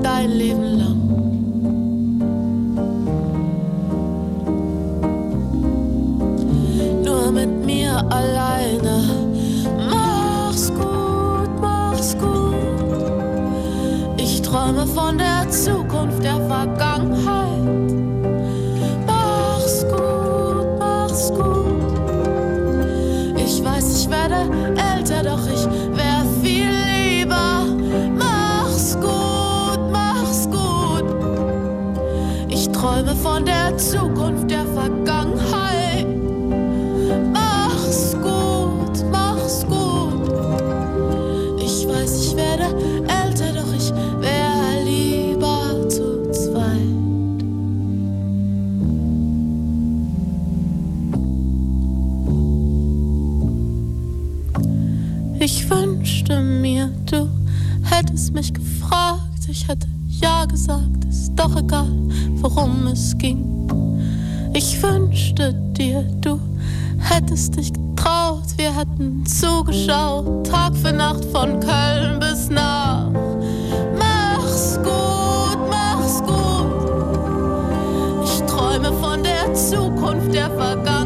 I 0.00 0.26
live 0.26 0.61
von 33.32 33.46
der 33.46 33.76
Zukunft, 33.78 34.50
der 34.50 34.66
Vergangenheit. 34.66 36.06
Mach's 37.32 38.12
gut, 38.12 39.10
mach's 39.10 39.64
gut. 39.66 40.28
Ich 41.58 41.88
weiß, 41.88 42.26
ich 42.26 42.36
werde 42.36 42.66
älter, 43.08 43.52
doch 43.54 43.72
ich 43.74 43.90
wär 44.20 44.84
lieber 44.84 45.88
zu 45.88 46.30
zweit. 46.30 46.78
Ich 55.40 55.70
wünschte 55.70 56.42
mir, 56.42 56.90
du 57.10 57.28
hättest 57.84 58.34
mich 58.34 58.52
gefragt. 58.52 59.22
Ich 59.48 59.66
hätte 59.68 59.88
ja 60.20 60.44
gesagt, 60.44 61.01
doch 61.36 61.56
egal, 61.56 61.88
worum 62.40 62.86
es 62.88 63.16
ging. 63.18 63.68
Ich 64.54 64.82
wünschte 64.82 65.54
dir, 65.76 66.02
du 66.20 66.38
hättest 66.98 67.56
dich 67.56 67.72
getraut. 67.72 68.44
Wir 68.56 68.76
hätten 68.76 69.24
zugeschaut, 69.26 70.46
Tag 70.46 70.74
für 70.76 70.92
Nacht 70.92 71.24
von 71.26 71.58
Köln 71.60 72.20
bis 72.20 72.48
nach. 72.50 73.08
Mach's 73.98 74.78
gut, 74.82 75.58
mach's 75.70 76.22
gut. 76.22 76.42
Ich 78.24 78.42
träume 78.42 78.92
von 78.92 79.22
der 79.22 79.54
Zukunft, 79.54 80.34
der 80.34 80.50
Vergangenheit. 80.50 81.01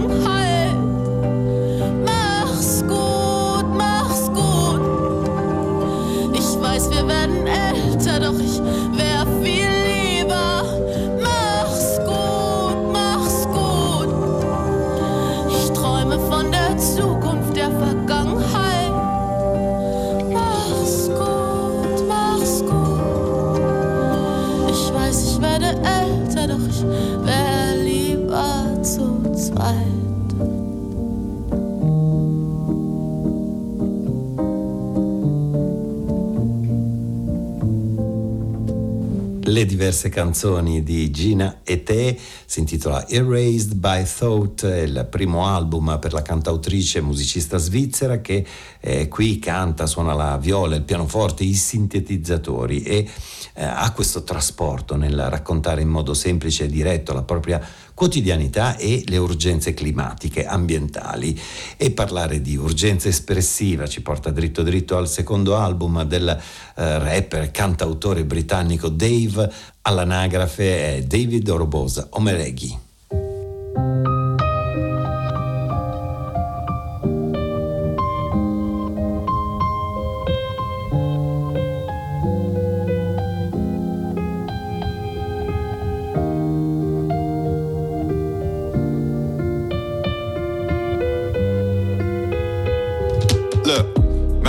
Le 39.57 39.65
diverse 39.65 40.11
canzoni 40.11 40.83
di 40.83 41.11
Gina 41.11 41.61
e 41.65 41.83
te 41.83 42.15
si 42.45 42.59
intitola 42.59 43.09
Erased 43.09 43.73
by 43.77 44.05
Thought, 44.05 44.65
il 44.65 45.07
primo 45.09 45.47
album 45.47 45.97
per 45.99 46.13
la 46.13 46.21
cantautrice 46.21 46.99
e 46.99 47.01
musicista 47.01 47.57
svizzera 47.57 48.21
che 48.21 48.45
eh, 48.81 49.09
qui 49.09 49.39
canta, 49.39 49.87
suona 49.87 50.13
la 50.13 50.37
viola, 50.37 50.77
il 50.77 50.83
pianoforte, 50.83 51.43
i 51.43 51.55
sintetizzatori 51.55 52.83
e 52.83 53.09
eh, 53.55 53.65
ha 53.65 53.91
questo 53.93 54.25
trasporto 54.25 54.95
nel 54.95 55.19
raccontare 55.31 55.81
in 55.81 55.89
modo 55.89 56.13
semplice 56.13 56.65
e 56.65 56.69
diretto 56.69 57.15
la 57.15 57.23
propria 57.23 57.67
quotidianità 57.97 58.77
e 58.77 59.05
le 59.07 59.17
urgenze 59.17 59.73
climatiche, 59.73 60.45
ambientali. 60.45 61.41
E 61.79 61.93
parlare 61.93 62.43
di 62.43 62.55
urgenza 62.55 63.09
espressiva 63.09 63.89
ci 63.89 64.03
porta 64.03 64.31
dritto 64.31 64.63
dritto 64.63 64.99
al 64.99 65.09
secondo 65.09 65.57
album 65.57 66.03
del 66.05 66.29
eh, 66.29 66.99
rapper 66.99 67.51
cantautore 67.51 68.27
britannico 68.27 68.91
Dave, 68.91 69.51
all'anagrafe 69.81 70.97
è 70.97 71.03
David 71.05 71.49
Orobosa 71.49 72.09
Omereghi. 72.11 72.85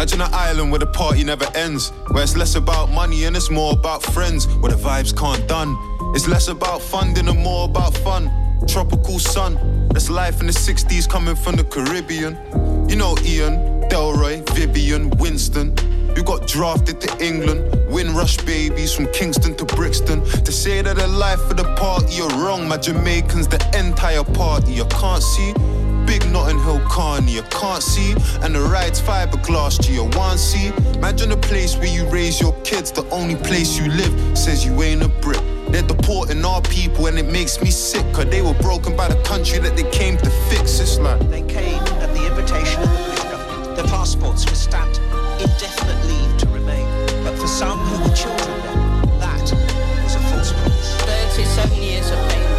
Imagine 0.07 0.21
an 0.21 0.33
island 0.33 0.71
where 0.71 0.79
the 0.79 0.87
party 0.87 1.21
never 1.23 1.45
ends. 1.53 1.91
Where 2.11 2.23
it's 2.23 2.37
less 2.37 2.55
about 2.55 2.89
money 2.89 3.25
and 3.25 3.35
it's 3.35 3.49
more 3.49 3.73
about 3.73 4.01
friends. 4.01 4.47
Where 4.59 4.71
the 4.71 4.77
vibes 4.77 5.15
can't 5.17 5.45
done. 5.49 5.75
It's 6.15 6.29
less 6.29 6.47
about 6.47 6.81
funding 6.81 7.27
and 7.27 7.39
more 7.39 7.65
about 7.65 7.93
fun. 7.97 8.31
Tropical 8.67 9.19
sun, 9.19 9.89
that's 9.89 10.09
life 10.09 10.39
in 10.39 10.47
the 10.47 10.53
60s 10.53 11.09
coming 11.09 11.35
from 11.35 11.57
the 11.57 11.65
Caribbean. 11.65 12.37
You 12.89 12.95
know 12.95 13.17
Ian, 13.23 13.81
Delroy, 13.89 14.47
Vivian, 14.51 15.09
Winston. 15.17 15.75
You 16.15 16.23
got 16.23 16.47
drafted 16.47 17.01
to 17.01 17.25
England, 17.25 17.61
Windrush 17.91 18.37
babies 18.37 18.93
from 18.93 19.07
Kingston 19.11 19.55
to 19.57 19.65
Brixton. 19.65 20.23
To 20.23 20.51
say 20.51 20.81
that 20.81 20.95
the 20.95 21.07
life 21.07 21.41
of 21.51 21.57
the 21.57 21.75
party, 21.75 22.15
you're 22.15 22.29
wrong. 22.29 22.67
My 22.67 22.77
Jamaicans, 22.77 23.47
the 23.49 23.59
entire 23.77 24.23
party, 24.23 24.71
you 24.71 24.85
can't 24.85 25.21
see. 25.21 25.53
Big 26.07 26.25
Notting 26.31 26.59
Hill 26.63 26.79
Carney, 26.89 27.33
you 27.33 27.43
can't 27.51 27.83
see. 27.83 28.13
And 28.41 28.55
the 28.55 28.61
ride's 28.61 28.99
fiberglass 29.01 29.77
to 29.85 29.91
your 29.91 30.09
one 30.17 30.37
see. 30.37 30.69
Imagine 30.95 31.33
a 31.33 31.37
place 31.37 31.75
where 31.75 31.87
you 31.87 32.07
raise 32.09 32.39
your 32.39 32.53
kids, 32.63 32.91
the 32.91 33.07
only 33.09 33.35
place 33.35 33.77
you 33.77 33.91
live 33.91 34.37
says 34.37 34.65
you 34.65 34.81
ain't 34.81 35.03
a 35.03 35.09
brick. 35.09 35.43
They're 35.69 35.83
deporting 35.83 36.43
our 36.45 36.61
people 36.61 37.07
and 37.07 37.19
it 37.19 37.29
makes 37.29 37.61
me 37.61 37.69
sick, 37.69 38.05
cause 38.13 38.25
they 38.27 38.41
were 38.41 38.53
broken 38.55 38.95
by 38.95 39.09
the 39.09 39.21
country 39.23 39.59
that 39.59 39.75
they 39.75 39.87
came 39.91 40.17
to 40.17 40.29
fix. 40.49 40.79
It's 40.79 40.97
like, 40.97 41.19
They 41.29 41.43
came 41.43 41.83
at 42.01 42.13
the 42.15 42.25
invitation 42.25 42.81
of 42.81 42.89
the 42.89 43.03
British 43.03 43.23
government. 43.25 43.75
Their 43.75 43.85
passports 43.85 44.45
were 44.45 44.55
stamped 44.55 45.01
indefinite 45.41 46.05
leave 46.05 46.37
to 46.37 46.47
remain. 46.47 46.87
But 47.23 47.37
for 47.37 47.47
some 47.47 47.79
who 47.79 48.09
were 48.09 48.15
children 48.15 48.47
then, 48.63 49.19
that 49.19 49.41
was 50.03 50.15
a 50.15 50.19
false 50.31 50.53
promise. 50.53 50.95
37 51.35 51.83
years 51.83 52.09
of 52.09 52.29
paying 52.29 52.56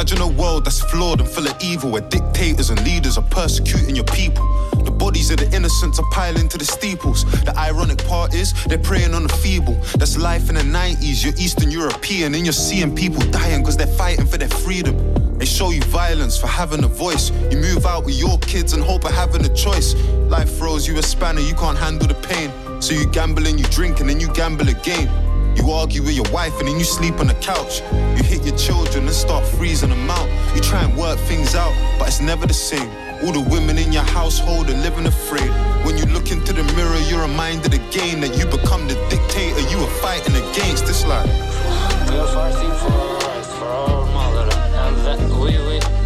imagine 0.00 0.22
a 0.22 0.40
world 0.40 0.64
that's 0.64 0.80
flawed 0.80 1.20
and 1.20 1.28
full 1.28 1.46
of 1.46 1.54
evil, 1.62 1.90
where 1.90 2.00
dictators 2.00 2.70
and 2.70 2.82
leaders 2.86 3.18
are 3.18 3.24
persecuting 3.24 3.94
your 3.94 4.06
people. 4.06 4.42
The 4.82 4.90
bodies 4.90 5.30
of 5.30 5.36
the 5.36 5.54
innocents 5.54 5.98
are 5.98 6.08
piling 6.10 6.48
to 6.48 6.56
the 6.56 6.64
steeples. 6.64 7.26
The 7.44 7.54
ironic 7.58 8.02
part 8.06 8.32
is 8.32 8.54
they're 8.64 8.78
preying 8.78 9.12
on 9.12 9.24
the 9.24 9.28
feeble. 9.28 9.74
That's 9.98 10.16
life 10.16 10.48
in 10.48 10.54
the 10.54 10.62
90s. 10.62 11.22
You're 11.22 11.34
Eastern 11.36 11.70
European 11.70 12.34
and 12.34 12.46
you're 12.46 12.54
seeing 12.54 12.96
people 12.96 13.20
dying 13.30 13.60
because 13.60 13.76
they're 13.76 13.94
fighting 13.98 14.24
for 14.24 14.38
their 14.38 14.48
freedom. 14.48 14.96
They 15.36 15.44
show 15.44 15.70
you 15.70 15.82
violence 15.82 16.38
for 16.38 16.46
having 16.46 16.82
a 16.82 16.88
voice. 16.88 17.30
You 17.50 17.58
move 17.58 17.84
out 17.84 18.06
with 18.06 18.18
your 18.18 18.38
kids 18.38 18.72
and 18.72 18.82
hope 18.82 19.04
of 19.04 19.12
having 19.12 19.44
a 19.44 19.54
choice. 19.54 19.92
Life 20.32 20.56
throws 20.56 20.88
you 20.88 20.96
a 20.96 21.02
spanner, 21.02 21.40
you 21.40 21.54
can't 21.54 21.76
handle 21.76 22.08
the 22.08 22.14
pain. 22.14 22.50
So 22.80 22.94
you 22.94 23.06
gamble 23.10 23.46
and 23.46 23.60
you 23.60 23.66
drink 23.66 24.00
and 24.00 24.08
then 24.08 24.18
you 24.18 24.32
gamble 24.32 24.70
again. 24.70 25.29
You 25.56 25.70
argue 25.70 26.02
with 26.02 26.14
your 26.14 26.30
wife 26.32 26.58
and 26.58 26.68
then 26.68 26.78
you 26.78 26.84
sleep 26.84 27.20
on 27.20 27.26
the 27.26 27.34
couch. 27.34 27.82
You 28.16 28.22
hit 28.22 28.44
your 28.44 28.56
children 28.56 29.06
and 29.06 29.14
start 29.14 29.44
freezing 29.46 29.90
them 29.90 30.10
out. 30.10 30.28
You 30.54 30.60
try 30.62 30.82
and 30.84 30.96
work 30.96 31.18
things 31.20 31.54
out, 31.54 31.72
but 31.98 32.08
it's 32.08 32.20
never 32.20 32.46
the 32.46 32.54
same. 32.54 32.88
All 33.24 33.32
the 33.32 33.46
women 33.50 33.76
in 33.78 33.92
your 33.92 34.02
household 34.02 34.70
are 34.70 34.78
living 34.78 35.06
afraid. 35.06 35.50
When 35.84 35.98
you 35.98 36.06
look 36.06 36.30
into 36.32 36.52
the 36.52 36.64
mirror, 36.74 36.98
you're 37.08 37.22
reminded 37.22 37.74
again 37.74 38.20
that 38.22 38.36
you 38.38 38.46
become 38.46 38.88
the 38.88 38.94
dictator 39.10 39.60
you 39.70 39.78
are 39.78 39.94
fighting 40.00 40.36
against. 40.36 40.84
It's 40.88 41.04
like 41.04 41.26
We 41.26 42.16
are 42.16 42.26
fighting 42.28 42.72
for 42.80 42.92
our 42.92 43.14
rights, 43.18 43.52
for 43.54 43.64
our 43.66 44.06
mother, 44.06 44.48
and 44.54 44.96
that 45.06 45.20
we, 45.38 45.58
we 45.68 45.99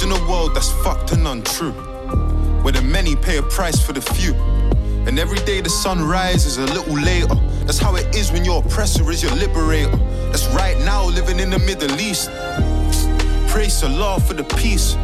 imagine 0.00 0.22
a 0.22 0.30
world 0.30 0.54
that's 0.54 0.70
fucked 0.84 1.12
and 1.12 1.26
untrue, 1.26 1.72
where 2.62 2.72
the 2.72 2.82
many 2.82 3.16
pay 3.16 3.38
a 3.38 3.42
price 3.42 3.84
for 3.84 3.92
the 3.92 4.00
few. 4.00 4.32
And 5.06 5.18
every 5.18 5.38
day 5.40 5.60
the 5.60 5.70
sun 5.70 6.06
rises 6.06 6.58
a 6.58 6.66
little 6.66 6.94
later. 6.94 7.34
That's 7.64 7.78
how 7.78 7.96
it 7.96 8.14
is 8.14 8.30
when 8.30 8.44
your 8.44 8.62
oppressor 8.62 9.10
is 9.10 9.22
your 9.22 9.34
liberator. 9.34 9.96
That's 10.30 10.46
right 10.54 10.78
now 10.80 11.06
living 11.06 11.40
in 11.40 11.50
the 11.50 11.58
Middle 11.58 11.98
East. 12.00 12.30
Praise 13.50 13.82
Allah 13.82 14.20
for 14.20 14.34
the 14.34 14.44
peace. 14.56 14.94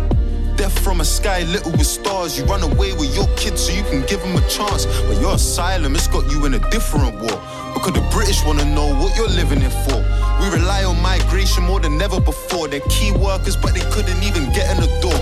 Death 0.57 0.79
from 0.85 1.01
a 1.01 1.05
sky 1.05 1.43
little 1.45 1.73
with 1.73 1.87
stars. 1.87 2.39
You 2.39 2.45
run 2.45 2.63
away 2.63 2.93
with 2.93 3.15
your 3.17 3.27
kids 3.37 3.67
so 3.67 3.73
you 3.73 3.83
can 3.85 4.03
give 4.07 4.21
them 4.21 4.37
a 4.37 4.49
chance. 4.49 4.87
But 4.87 5.21
your 5.21 5.35
asylum 5.35 5.95
has 5.95 6.07
got 6.07 6.31
you 6.31 6.47
in 6.47 6.55
a 6.55 6.71
different 6.71 7.17
war. 7.21 7.41
Because 7.75 7.95
the 7.95 8.07
British 8.13 8.45
wanna 8.45 8.65
know 8.65 8.95
what 8.95 9.17
you're 9.17 9.29
living 9.29 9.61
it 9.63 9.75
for. 9.89 10.14
We 10.41 10.49
rely 10.51 10.85
on 10.85 11.01
migration 11.01 11.65
more 11.65 11.81
than 11.81 12.01
ever 12.01 12.21
before. 12.21 12.69
They're 12.69 12.81
key 12.89 13.13
workers, 13.13 13.57
but 13.57 13.75
they 13.75 13.85
couldn't 13.91 14.23
even 14.23 14.53
get 14.53 14.71
in 14.75 14.81
the 14.81 14.91
door. 15.01 15.19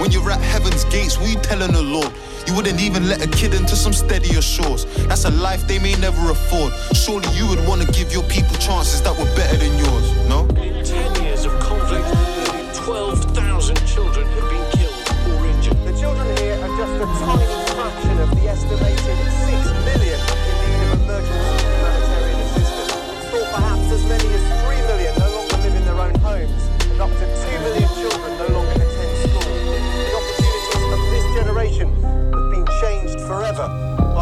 When 0.00 0.10
you're 0.10 0.30
at 0.30 0.40
heaven's 0.40 0.84
gates, 0.86 1.16
you 1.20 1.36
telling 1.40 1.72
the 1.72 1.82
Lord? 1.82 2.12
You 2.46 2.54
wouldn't 2.54 2.80
even 2.80 3.08
let 3.08 3.24
a 3.24 3.28
kid 3.28 3.54
into 3.54 3.76
some 3.76 3.92
steadier 3.92 4.42
shores. 4.42 4.84
That's 5.06 5.24
a 5.24 5.30
life 5.30 5.66
they 5.66 5.78
may 5.78 5.94
never 5.96 6.30
afford. 6.30 6.72
Surely 6.94 7.28
you 7.36 7.46
would 7.48 7.66
wanna 7.66 7.86
give 7.86 8.12
your 8.12 8.24
people 8.24 8.56
chances 8.56 9.00
that 9.02 9.16
were 9.16 9.32
better 9.36 9.56
than 9.56 9.78
yours, 9.78 10.28
no? 10.28 10.46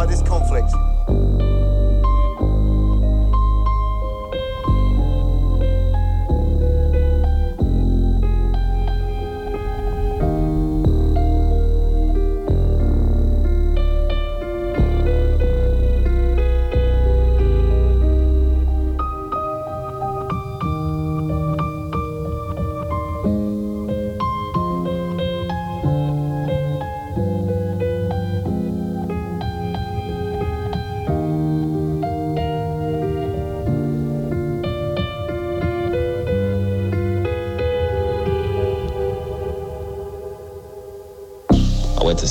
This 0.07 0.23
conflict. 0.23 0.92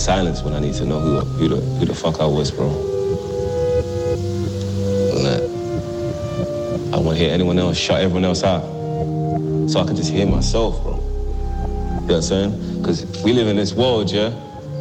Silence 0.02 0.42
when 0.42 0.54
I 0.54 0.60
need 0.60 0.74
to 0.76 0.86
know 0.86 1.00
who 1.00 1.20
who 1.20 1.48
the 1.48 1.56
who 1.78 1.86
the 1.86 1.94
fuck 1.94 2.20
I 2.20 2.26
was, 2.26 2.52
bro. 2.52 2.70
I 6.94 6.98
want 6.98 7.18
to 7.18 7.24
hear 7.24 7.34
anyone 7.34 7.58
else 7.58 7.78
shut 7.78 8.02
everyone 8.02 8.26
else 8.26 8.44
out, 8.44 8.64
so 9.70 9.80
I 9.80 9.86
can 9.86 9.96
just 9.96 10.12
hear 10.12 10.26
myself, 10.26 10.84
bro. 10.84 10.96
You 10.96 11.00
know 11.00 12.02
what 12.02 12.16
I'm 12.16 12.22
saying? 12.22 12.78
Because 12.80 13.06
we 13.24 13.32
live 13.32 13.48
in 13.48 13.56
this 13.56 13.74
world, 13.74 14.12
yeah. 14.12 14.34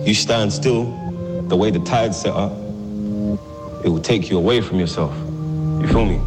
You 0.04 0.14
stand 0.14 0.52
still, 0.52 0.84
the 1.48 1.56
way 1.56 1.70
the 1.70 1.78
tide's 1.80 2.20
set 2.20 2.34
up, 2.34 2.52
it 3.84 3.88
will 3.88 4.00
take 4.02 4.28
you 4.28 4.38
away 4.38 4.60
from 4.60 4.80
yourself. 4.80 5.14
You 5.80 5.86
feel 5.86 6.04
me? 6.04 6.20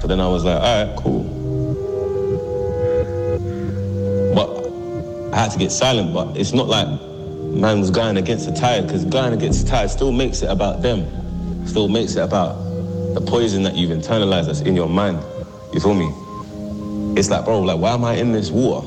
So 0.00 0.06
then 0.06 0.20
I 0.20 0.28
was 0.28 0.44
like, 0.44 0.60
all 0.60 0.86
right, 0.86 0.96
cool. 0.96 1.24
But 4.34 5.34
I 5.34 5.42
had 5.42 5.50
to 5.52 5.58
get 5.58 5.72
silent, 5.72 6.14
but 6.14 6.36
it's 6.36 6.52
not 6.52 6.68
like 6.68 6.86
man 7.56 7.80
was 7.80 7.90
going 7.90 8.16
against 8.16 8.46
the 8.46 8.52
tide, 8.52 8.86
because 8.86 9.04
going 9.04 9.32
against 9.32 9.64
the 9.64 9.70
tide 9.70 9.90
still 9.90 10.12
makes 10.12 10.42
it 10.42 10.50
about 10.50 10.82
them. 10.82 11.66
Still 11.66 11.88
makes 11.88 12.14
it 12.16 12.20
about 12.20 12.54
the 13.14 13.20
poison 13.20 13.62
that 13.62 13.74
you've 13.74 13.90
internalized 13.90 14.46
that's 14.46 14.60
in 14.60 14.76
your 14.76 14.88
mind. 14.88 15.22
You 15.72 15.80
feel 15.80 15.94
me? 15.94 16.12
It's 17.18 17.30
like, 17.30 17.44
bro, 17.44 17.60
like, 17.60 17.78
why 17.78 17.92
am 17.94 18.04
I 18.04 18.14
in 18.14 18.32
this 18.32 18.50
water? 18.50 18.86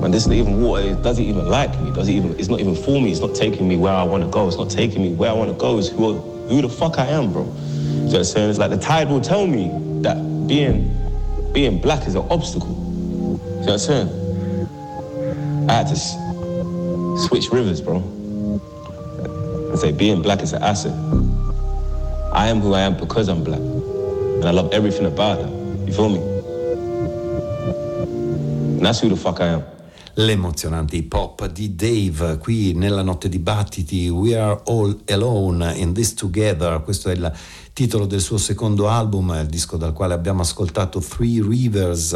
Man, 0.00 0.10
this 0.10 0.22
isn't 0.24 0.32
even 0.34 0.60
water. 0.60 0.82
It 0.82 1.02
doesn't 1.02 1.24
even 1.24 1.48
like 1.48 1.78
me. 1.80 1.90
Does 1.92 2.08
it 2.08 2.12
even? 2.12 2.38
It's 2.38 2.48
not 2.48 2.60
even 2.60 2.76
for 2.76 3.00
me. 3.00 3.10
It's 3.10 3.20
not 3.20 3.34
taking 3.34 3.66
me 3.66 3.76
where 3.76 3.92
I 3.92 4.04
want 4.04 4.22
to 4.22 4.30
go. 4.30 4.46
It's 4.46 4.56
not 4.56 4.70
taking 4.70 5.02
me 5.02 5.14
where 5.14 5.30
I 5.30 5.32
want 5.32 5.50
to 5.50 5.56
go. 5.56 5.78
It's 5.78 5.88
who, 5.88 6.18
who 6.48 6.62
the 6.62 6.68
fuck 6.68 6.98
I 6.98 7.06
am, 7.06 7.32
bro. 7.32 7.42
You 7.42 7.48
know 7.48 8.04
what 8.04 8.14
I'm 8.14 8.24
saying? 8.24 8.50
It's 8.50 8.58
like 8.58 8.70
the 8.70 8.78
tide 8.78 9.08
will 9.08 9.20
tell 9.20 9.46
me 9.46 9.70
that 10.02 10.16
being 10.46 10.94
being 11.52 11.80
black 11.80 12.06
is 12.06 12.14
an 12.14 12.26
obstacle. 12.30 12.68
You 12.68 13.66
know 13.66 13.72
what 13.72 13.72
I'm 13.72 13.78
saying? 13.78 14.08
I 15.68 15.72
had 15.72 15.88
to 15.88 16.27
switch 17.18 17.50
rivers, 17.50 17.80
bro. 17.80 17.96
And 19.70 19.78
say 19.78 19.92
being 19.92 20.22
black 20.22 20.42
is 20.42 20.52
an 20.52 20.62
asset. 20.62 20.92
I 22.32 22.48
am 22.48 22.60
who 22.60 22.74
I 22.74 22.80
am 22.80 22.96
because 22.96 23.28
I'm 23.28 23.42
black. 23.42 23.60
And 23.60 24.44
I 24.44 24.50
love 24.50 24.72
everything 24.72 25.06
about 25.06 25.38
that. 25.38 25.50
You 25.86 25.92
feel 25.92 26.08
me? 26.08 26.20
And 28.78 28.86
that's 28.86 29.00
who 29.00 29.08
the 29.08 29.16
fuck 29.16 29.40
I 29.40 29.48
am. 29.48 29.64
L'emozionante 30.14 30.96
hip 30.96 31.14
hop 31.14 31.46
di 31.46 31.76
Dave 31.76 32.38
qui 32.38 32.72
nella 32.72 33.02
notte 33.02 33.28
di 33.28 33.38
battiti 33.38 34.08
We 34.08 34.36
Are 34.36 34.60
All 34.66 34.98
Alone 35.06 35.74
in 35.76 35.92
This 35.92 36.14
Together 36.14 36.82
questo 36.82 37.08
è 37.08 37.12
il 37.12 37.32
titolo 37.78 38.06
del 38.06 38.20
suo 38.20 38.38
secondo 38.38 38.88
album 38.88 39.38
il 39.40 39.46
disco 39.46 39.76
dal 39.76 39.92
quale 39.92 40.12
abbiamo 40.12 40.40
ascoltato 40.40 40.98
Three 40.98 41.40
Rivers. 41.40 42.12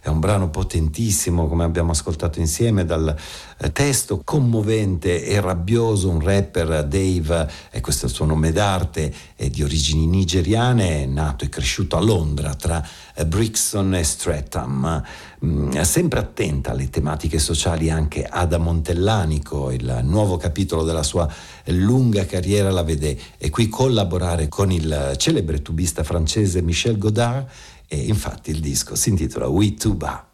È 0.00 0.08
un 0.08 0.20
brano 0.20 0.48
potentissimo 0.48 1.48
come 1.48 1.64
abbiamo 1.64 1.90
ascoltato 1.90 2.38
insieme 2.38 2.84
dal 2.84 3.12
eh, 3.58 3.72
testo 3.72 4.20
commovente 4.24 5.24
e 5.24 5.40
rabbioso 5.40 6.08
un 6.08 6.20
rapper 6.20 6.84
Dave 6.84 7.50
e 7.70 7.80
questo 7.80 8.06
è 8.06 8.08
il 8.08 8.14
suo 8.14 8.24
nome 8.24 8.52
d'arte 8.52 9.12
è 9.34 9.48
di 9.48 9.62
origini 9.62 10.06
nigeriane 10.06 11.02
è 11.02 11.06
nato 11.06 11.44
e 11.44 11.48
cresciuto 11.48 11.96
a 11.96 12.00
Londra 12.00 12.54
tra 12.54 12.84
eh, 13.14 13.26
Brixton 13.26 13.94
e 13.94 14.04
Streatham. 14.04 15.02
Mm, 15.44 15.80
sempre 15.80 16.20
attenta 16.20 16.70
alle 16.70 16.88
tematiche 16.90 17.40
sociali 17.40 17.90
anche 17.90 18.24
Ada 18.24 18.58
Montellanico, 18.58 19.72
il 19.72 20.00
nuovo 20.04 20.36
capitolo 20.36 20.84
della 20.84 21.02
sua 21.02 21.28
lunga 21.66 22.24
carriera 22.26 22.70
la 22.70 22.82
vede 22.82 23.18
e 23.38 23.50
qui 23.50 23.68
collaborare 23.68 24.46
con 24.48 24.70
il 24.70 24.91
celebre 25.16 25.62
tubista 25.62 26.02
francese 26.02 26.62
Michel 26.62 26.98
Godard 26.98 27.48
e 27.86 27.96
infatti 27.96 28.50
il 28.50 28.60
disco 28.60 28.94
si 28.94 29.10
intitola 29.10 29.46
We 29.48 29.74
Tuba. 29.74 30.26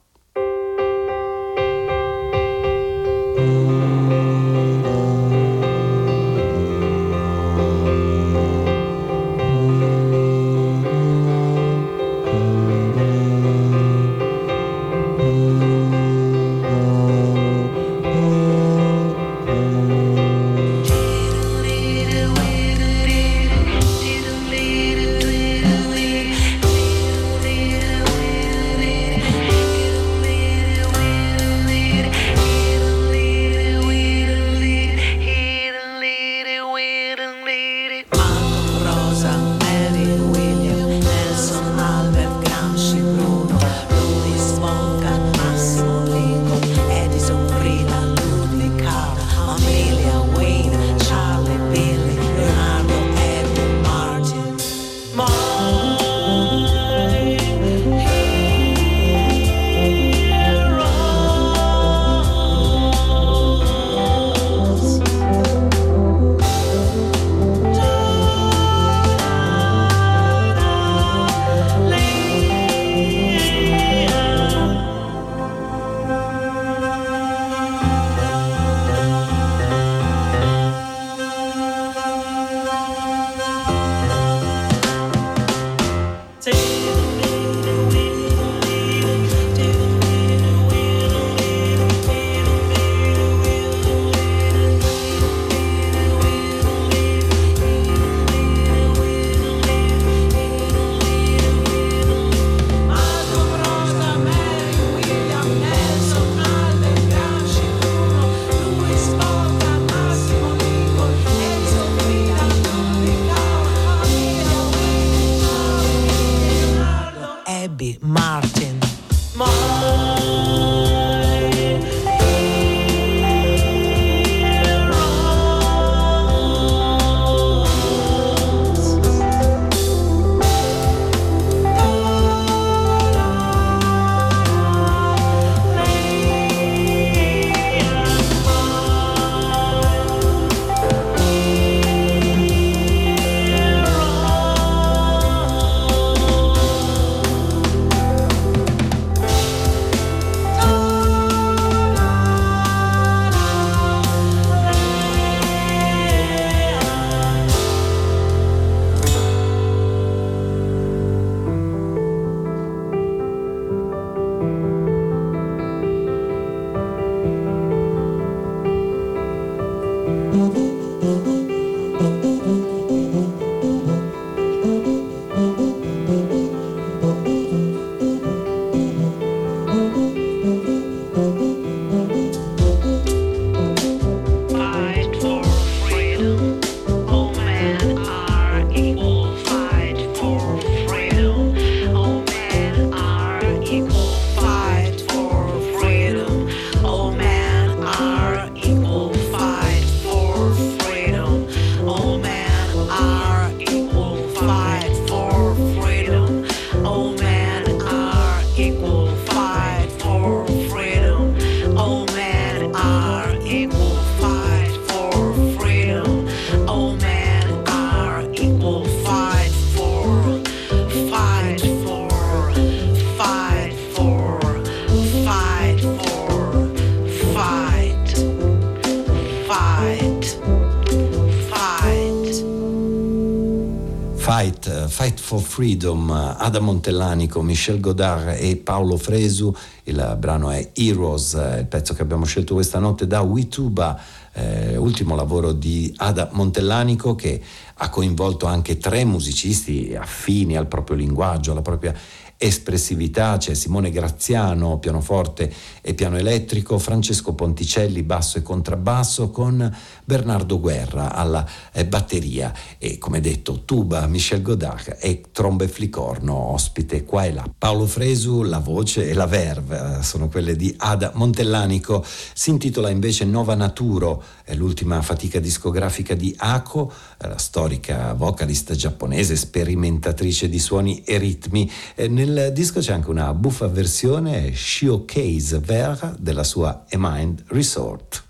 For 235.29 235.43
Freedom, 235.43 236.11
Ada 236.11 236.59
Montellani 236.59 237.29
con 237.29 237.45
Michel 237.45 237.81
Godard 237.81 238.39
e 238.41 238.57
Paolo 238.57 238.97
Fresu. 238.97 239.55
Il 239.83 240.17
brano 240.19 240.49
è 240.49 240.71
Heroes, 240.73 241.35
il 241.35 241.67
pezzo 241.67 241.93
che 241.93 242.01
abbiamo 242.01 242.25
scelto 242.25 242.55
questa 242.55 242.79
notte 242.79 243.07
da 243.07 243.21
Wituba, 243.21 244.01
eh, 244.33 244.79
ultimo 244.79 245.15
lavoro 245.15 245.53
di 245.53 245.93
Ada 245.99 246.31
Montellanico 246.33 247.15
che 247.15 247.43
ha 247.75 247.91
coinvolto 247.91 248.47
anche 248.47 248.79
tre 248.79 249.05
musicisti 249.05 249.95
affini 249.95 250.57
al 250.57 250.67
proprio 250.67 250.97
linguaggio, 250.97 251.53
alla 251.53 251.61
propria 251.61 251.95
espressività, 252.41 253.37
c'è 253.37 253.53
Simone 253.53 253.91
Graziano, 253.91 254.79
pianoforte 254.79 255.53
e 255.83 255.93
piano 255.93 256.17
elettrico, 256.17 256.79
Francesco 256.79 257.35
Ponticelli, 257.35 258.03
basso 258.03 258.39
e 258.39 258.43
contrabbasso, 258.43 259.31
con 259.31 259.77
Bernardo 260.09 260.59
Guerra 260.59 261.13
alla 261.13 261.47
eh, 261.71 261.85
batteria 261.85 262.51
e 262.79 262.97
come 262.97 263.21
detto 263.21 263.65
tuba, 263.67 264.07
Michel 264.07 264.41
Godard 264.41 264.97
e 264.99 265.25
trombe 265.31 265.67
e 265.67 265.69
flicorno, 265.69 266.35
ospite 266.35 267.05
qua 267.05 267.27
e 267.27 267.33
là. 267.35 267.45
Paolo 267.59 267.85
Fresu, 267.85 268.41
la 268.41 268.59
voce 268.59 269.07
e 269.07 269.13
la 269.13 269.27
verve 269.27 269.99
eh, 269.99 270.03
sono 270.03 270.29
quelle 270.29 270.57
di 270.57 270.75
Ada 270.79 271.13
Montellanico, 271.13 272.03
si 272.33 272.49
intitola 272.49 272.89
invece 272.89 273.27
Nova 273.27 273.55
Naturo, 273.55 274.23
è 274.45 274.55
l'ultima 274.55 275.03
fatica 275.03 275.41
discografica 275.41 276.15
di 276.15 276.35
Ako, 276.39 276.91
eh, 277.21 277.29
la 277.29 277.37
storica 277.37 278.15
vocalist 278.15 278.73
giapponese, 278.73 279.37
sperimentatrice 279.37 280.49
di 280.49 280.59
suoni 280.59 281.03
e 281.05 281.19
ritmi. 281.19 281.71
Eh, 281.95 282.09
nel 282.09 282.53
disco 282.55 282.81
c'è 282.81 282.95
anche 282.95 283.11
una 283.11 283.35
buffa 283.35 283.69
versione 283.69 284.55
showcase 284.55 285.59
vera 285.59 286.17
della 286.19 286.45
sua 286.45 286.87
A 286.89 286.97
Mind 286.97 287.45
Resort. 287.49 288.28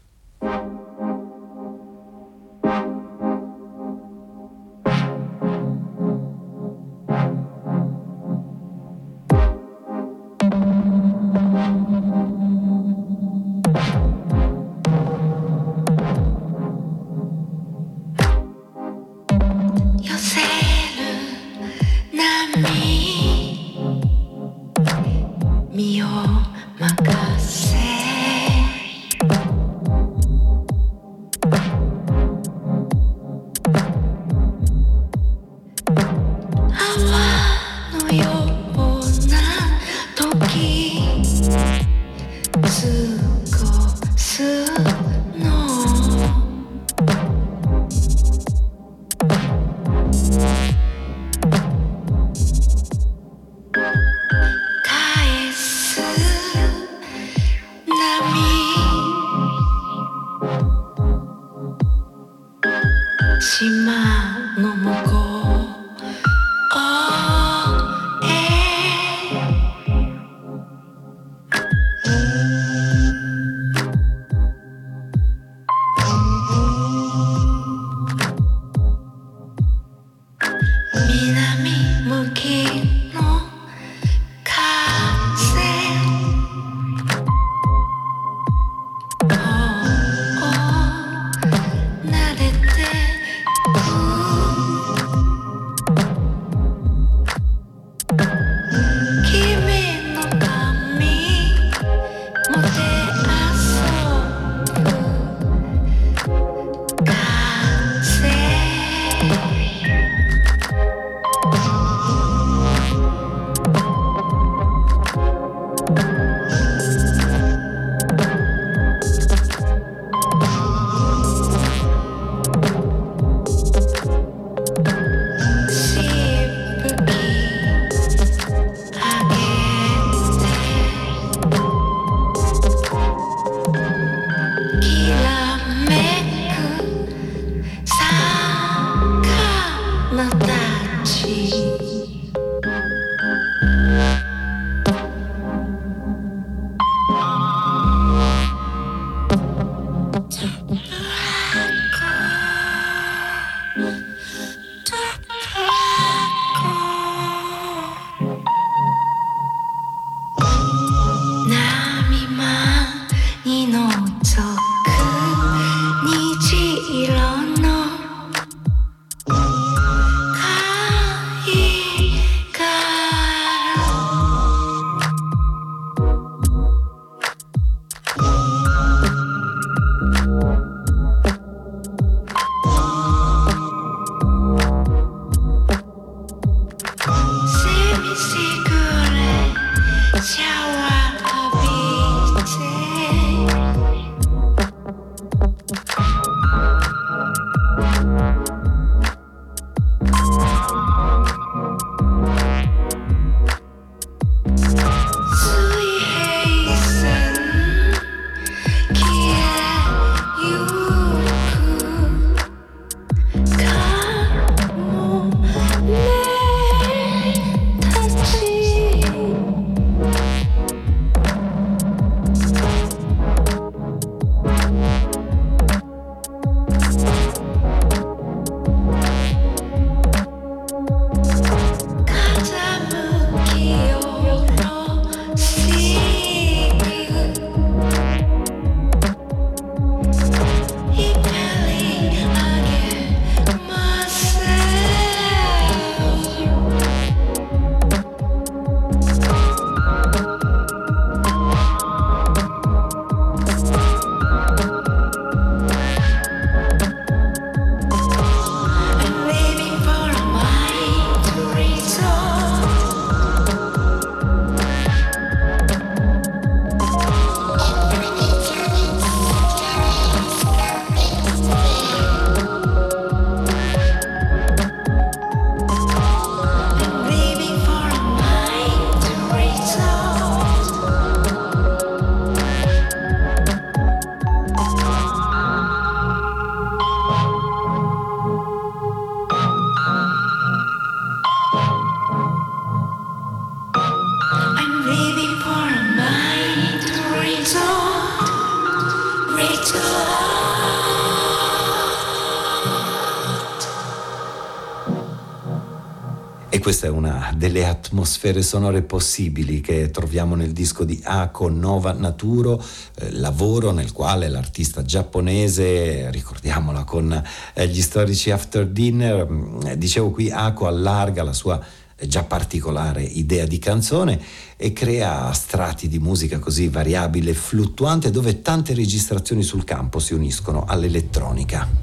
Questa 306.69 306.89
è 306.89 306.91
una 306.91 307.33
delle 307.35 307.66
atmosfere 307.66 308.43
sonore 308.43 308.83
possibili 308.83 309.62
che 309.62 309.91
troviamo 309.91 310.35
nel 310.35 310.53
disco 310.53 310.85
di 310.85 311.01
Ako 311.03 311.49
Nova 311.49 311.93
Naturo, 311.93 312.62
eh, 312.97 313.11
lavoro 313.12 313.71
nel 313.71 313.91
quale 313.93 314.29
l'artista 314.29 314.83
giapponese, 314.83 316.11
ricordiamola 316.11 316.85
con 316.85 317.25
eh, 317.55 317.69
gli 317.69 317.81
storici 317.81 318.31
After 318.31 318.66
Dinner, 318.66 319.27
eh, 319.64 319.79
dicevo 319.79 320.11
qui 320.11 320.31
Ako 320.31 320.66
allarga 320.66 321.23
la 321.23 321.33
sua 321.33 321.59
eh, 321.97 322.07
già 322.07 322.25
particolare 322.25 323.03
idea 323.03 323.47
di 323.47 323.59
canzone 323.59 324.21
e 324.55 324.75
crea 324.75 325.33
strati 325.33 325.89
di 325.89 325.99
musica 325.99 326.39
così 326.39 326.69
variabile 326.69 327.31
e 327.31 327.35
fluttuante 327.35 328.11
dove 328.11 328.43
tante 328.43 328.75
registrazioni 328.75 329.43
sul 329.43 329.64
campo 329.64 330.01
si 330.01 330.12
uniscono 330.12 330.66
all'elettronica. 330.66 331.78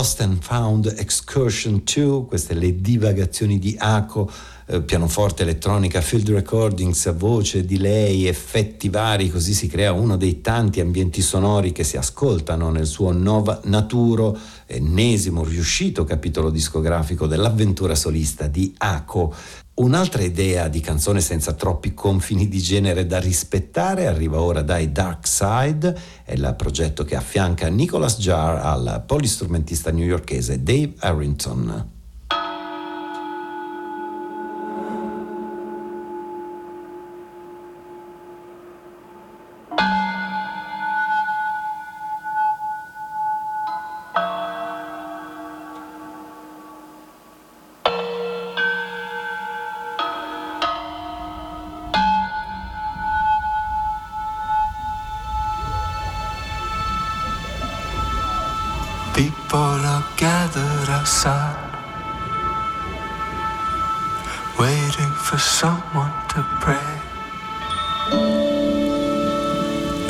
Lost 0.00 0.22
and 0.22 0.38
Found 0.40 0.94
Excursion 0.96 1.82
2, 1.84 2.24
queste 2.24 2.54
le 2.54 2.80
divagazioni 2.80 3.58
di 3.58 3.76
Ako, 3.78 4.30
eh, 4.64 4.80
pianoforte, 4.80 5.42
elettronica, 5.42 6.00
field 6.00 6.30
recordings, 6.30 7.12
voce, 7.14 7.66
delay, 7.66 8.24
effetti 8.24 8.88
vari, 8.88 9.28
così 9.28 9.52
si 9.52 9.66
crea 9.66 9.92
uno 9.92 10.16
dei 10.16 10.40
tanti 10.40 10.80
ambienti 10.80 11.20
sonori 11.20 11.72
che 11.72 11.84
si 11.84 11.98
ascoltano 11.98 12.70
nel 12.70 12.86
suo 12.86 13.12
Nova 13.12 13.60
Naturo, 13.64 14.38
ennesimo 14.64 15.44
riuscito 15.44 16.04
capitolo 16.04 16.48
discografico 16.48 17.26
dell'avventura 17.26 17.94
solista 17.94 18.46
di 18.46 18.72
Ako. 18.78 19.34
Un'altra 19.80 20.22
idea 20.22 20.68
di 20.68 20.80
canzone 20.80 21.22
senza 21.22 21.54
troppi 21.54 21.94
confini 21.94 22.48
di 22.48 22.58
genere 22.58 23.06
da 23.06 23.18
rispettare 23.18 24.08
arriva 24.08 24.38
ora 24.38 24.60
dai 24.60 24.92
Dark 24.92 25.26
Side, 25.26 25.98
è 26.22 26.34
il 26.34 26.54
progetto 26.54 27.02
che 27.02 27.16
affianca 27.16 27.66
Nicholas 27.68 28.18
Jarr 28.18 28.58
al 28.58 29.04
polistrumentista 29.06 29.90
newyorkese 29.90 30.62
Dave 30.62 30.96
Harrington. 30.98 31.99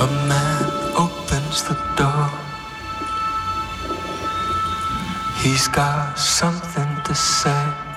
A 0.00 0.06
man 0.06 0.64
opens 0.96 1.62
the 1.64 1.76
door. 1.94 2.30
He's 5.42 5.68
got 5.68 6.18
something 6.18 6.88
to 7.04 7.14
say. 7.14 7.89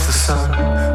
the 0.00 0.12
sun. 0.12 0.91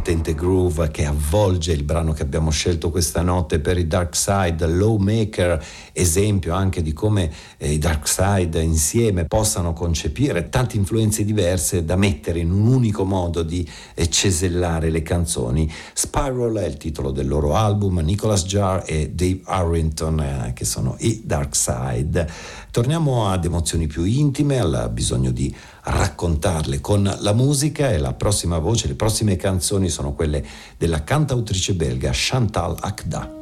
potente 0.00 0.34
groove 0.34 0.90
che 0.90 1.04
avvolge 1.04 1.72
il 1.72 1.82
brano 1.82 2.14
che 2.14 2.22
abbiamo 2.22 2.50
scelto 2.50 2.90
questa 2.90 3.20
notte 3.20 3.60
per 3.60 3.76
i 3.76 3.86
Dark 3.86 4.16
Side, 4.16 4.66
Lawmaker, 4.66 5.62
esempio 5.92 6.54
anche 6.54 6.80
di 6.80 6.94
come 6.94 7.30
eh, 7.58 7.72
i 7.72 7.78
Dark 7.78 8.08
Side 8.08 8.62
insieme 8.62 9.26
possano 9.26 9.74
concepire 9.74 10.48
tante 10.48 10.78
influenze 10.78 11.22
diverse 11.22 11.84
da 11.84 11.96
mettere 11.96 12.38
in 12.38 12.50
un 12.50 12.66
unico 12.66 13.04
modo 13.04 13.42
di 13.42 13.68
eh, 13.92 14.08
cesellare 14.08 14.88
le 14.88 15.02
canzoni. 15.02 15.70
Spiral 15.92 16.54
è 16.54 16.64
il 16.64 16.78
titolo 16.78 17.10
del 17.10 17.28
loro 17.28 17.54
album, 17.54 17.98
Nicholas 17.98 18.46
Jar 18.46 18.82
e 18.86 19.10
Dave 19.10 19.42
Harrington 19.44 20.18
eh, 20.20 20.52
che 20.54 20.64
sono 20.64 20.96
i 21.00 21.20
Dark 21.26 21.54
Side. 21.54 22.26
Torniamo 22.70 23.28
ad 23.28 23.44
emozioni 23.44 23.86
più 23.86 24.04
intime, 24.04 24.60
al 24.60 24.88
bisogno 24.90 25.30
di 25.30 25.54
raccontarle 25.90 26.80
con 26.80 27.02
la 27.20 27.32
musica 27.32 27.90
e 27.90 27.98
la 27.98 28.14
prossima 28.14 28.58
voce, 28.58 28.86
le 28.86 28.94
prossime 28.94 29.36
canzoni 29.36 29.88
sono 29.88 30.12
quelle 30.12 30.44
della 30.76 31.04
cantautrice 31.04 31.74
belga 31.74 32.10
Chantal 32.12 32.76
Akda. 32.80 33.39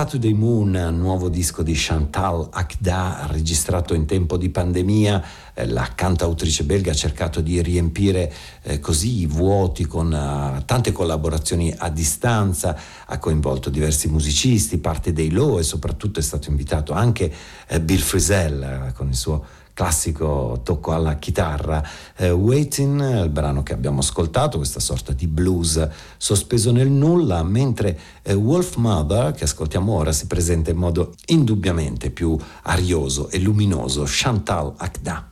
Saturday 0.00 0.32
Moon, 0.32 0.70
nuovo 0.98 1.28
disco 1.28 1.62
di 1.62 1.74
Chantal 1.76 2.48
Akda, 2.50 3.26
registrato 3.28 3.92
in 3.92 4.06
tempo 4.06 4.38
di 4.38 4.48
pandemia. 4.48 5.22
Eh, 5.52 5.66
la 5.66 5.90
cantautrice 5.94 6.64
belga 6.64 6.92
ha 6.92 6.94
cercato 6.94 7.42
di 7.42 7.60
riempire 7.60 8.32
eh, 8.62 8.80
così 8.80 9.20
i 9.20 9.26
vuoti 9.26 9.84
con 9.84 10.06
uh, 10.06 10.64
tante 10.64 10.92
collaborazioni 10.92 11.74
a 11.76 11.90
distanza, 11.90 12.74
ha 13.04 13.18
coinvolto 13.18 13.68
diversi 13.68 14.08
musicisti, 14.08 14.78
parte 14.78 15.12
dei 15.12 15.30
Low 15.30 15.58
e 15.58 15.64
soprattutto 15.64 16.18
è 16.18 16.22
stato 16.22 16.48
invitato 16.48 16.94
anche 16.94 17.30
eh, 17.68 17.78
Bill 17.82 17.98
Frisell 17.98 18.62
eh, 18.62 18.92
con 18.94 19.08
il 19.08 19.16
suo 19.16 19.44
classico 19.72 20.60
tocco 20.62 20.92
alla 20.92 21.16
chitarra. 21.16 21.82
Eh, 22.16 22.30
Waiting, 22.30 23.22
il 23.22 23.30
brano 23.30 23.62
che 23.62 23.72
abbiamo 23.72 24.00
ascoltato, 24.00 24.58
questa 24.58 24.80
sorta 24.80 25.12
di 25.12 25.26
blues 25.26 25.88
sospeso 26.16 26.72
nel 26.72 26.90
nulla, 26.90 27.42
mentre 27.42 27.98
eh, 28.22 28.34
Wolf 28.34 28.76
Mother, 28.76 29.32
che 29.32 29.44
ascoltiamo 29.44 29.92
ora, 29.92 30.12
si 30.12 30.26
presenta 30.26 30.70
in 30.70 30.76
modo 30.76 31.14
indubbiamente 31.26 32.10
più 32.10 32.36
arioso 32.62 33.28
e 33.30 33.38
luminoso, 33.38 34.04
Chantal 34.06 34.74
Akda. 34.76 35.30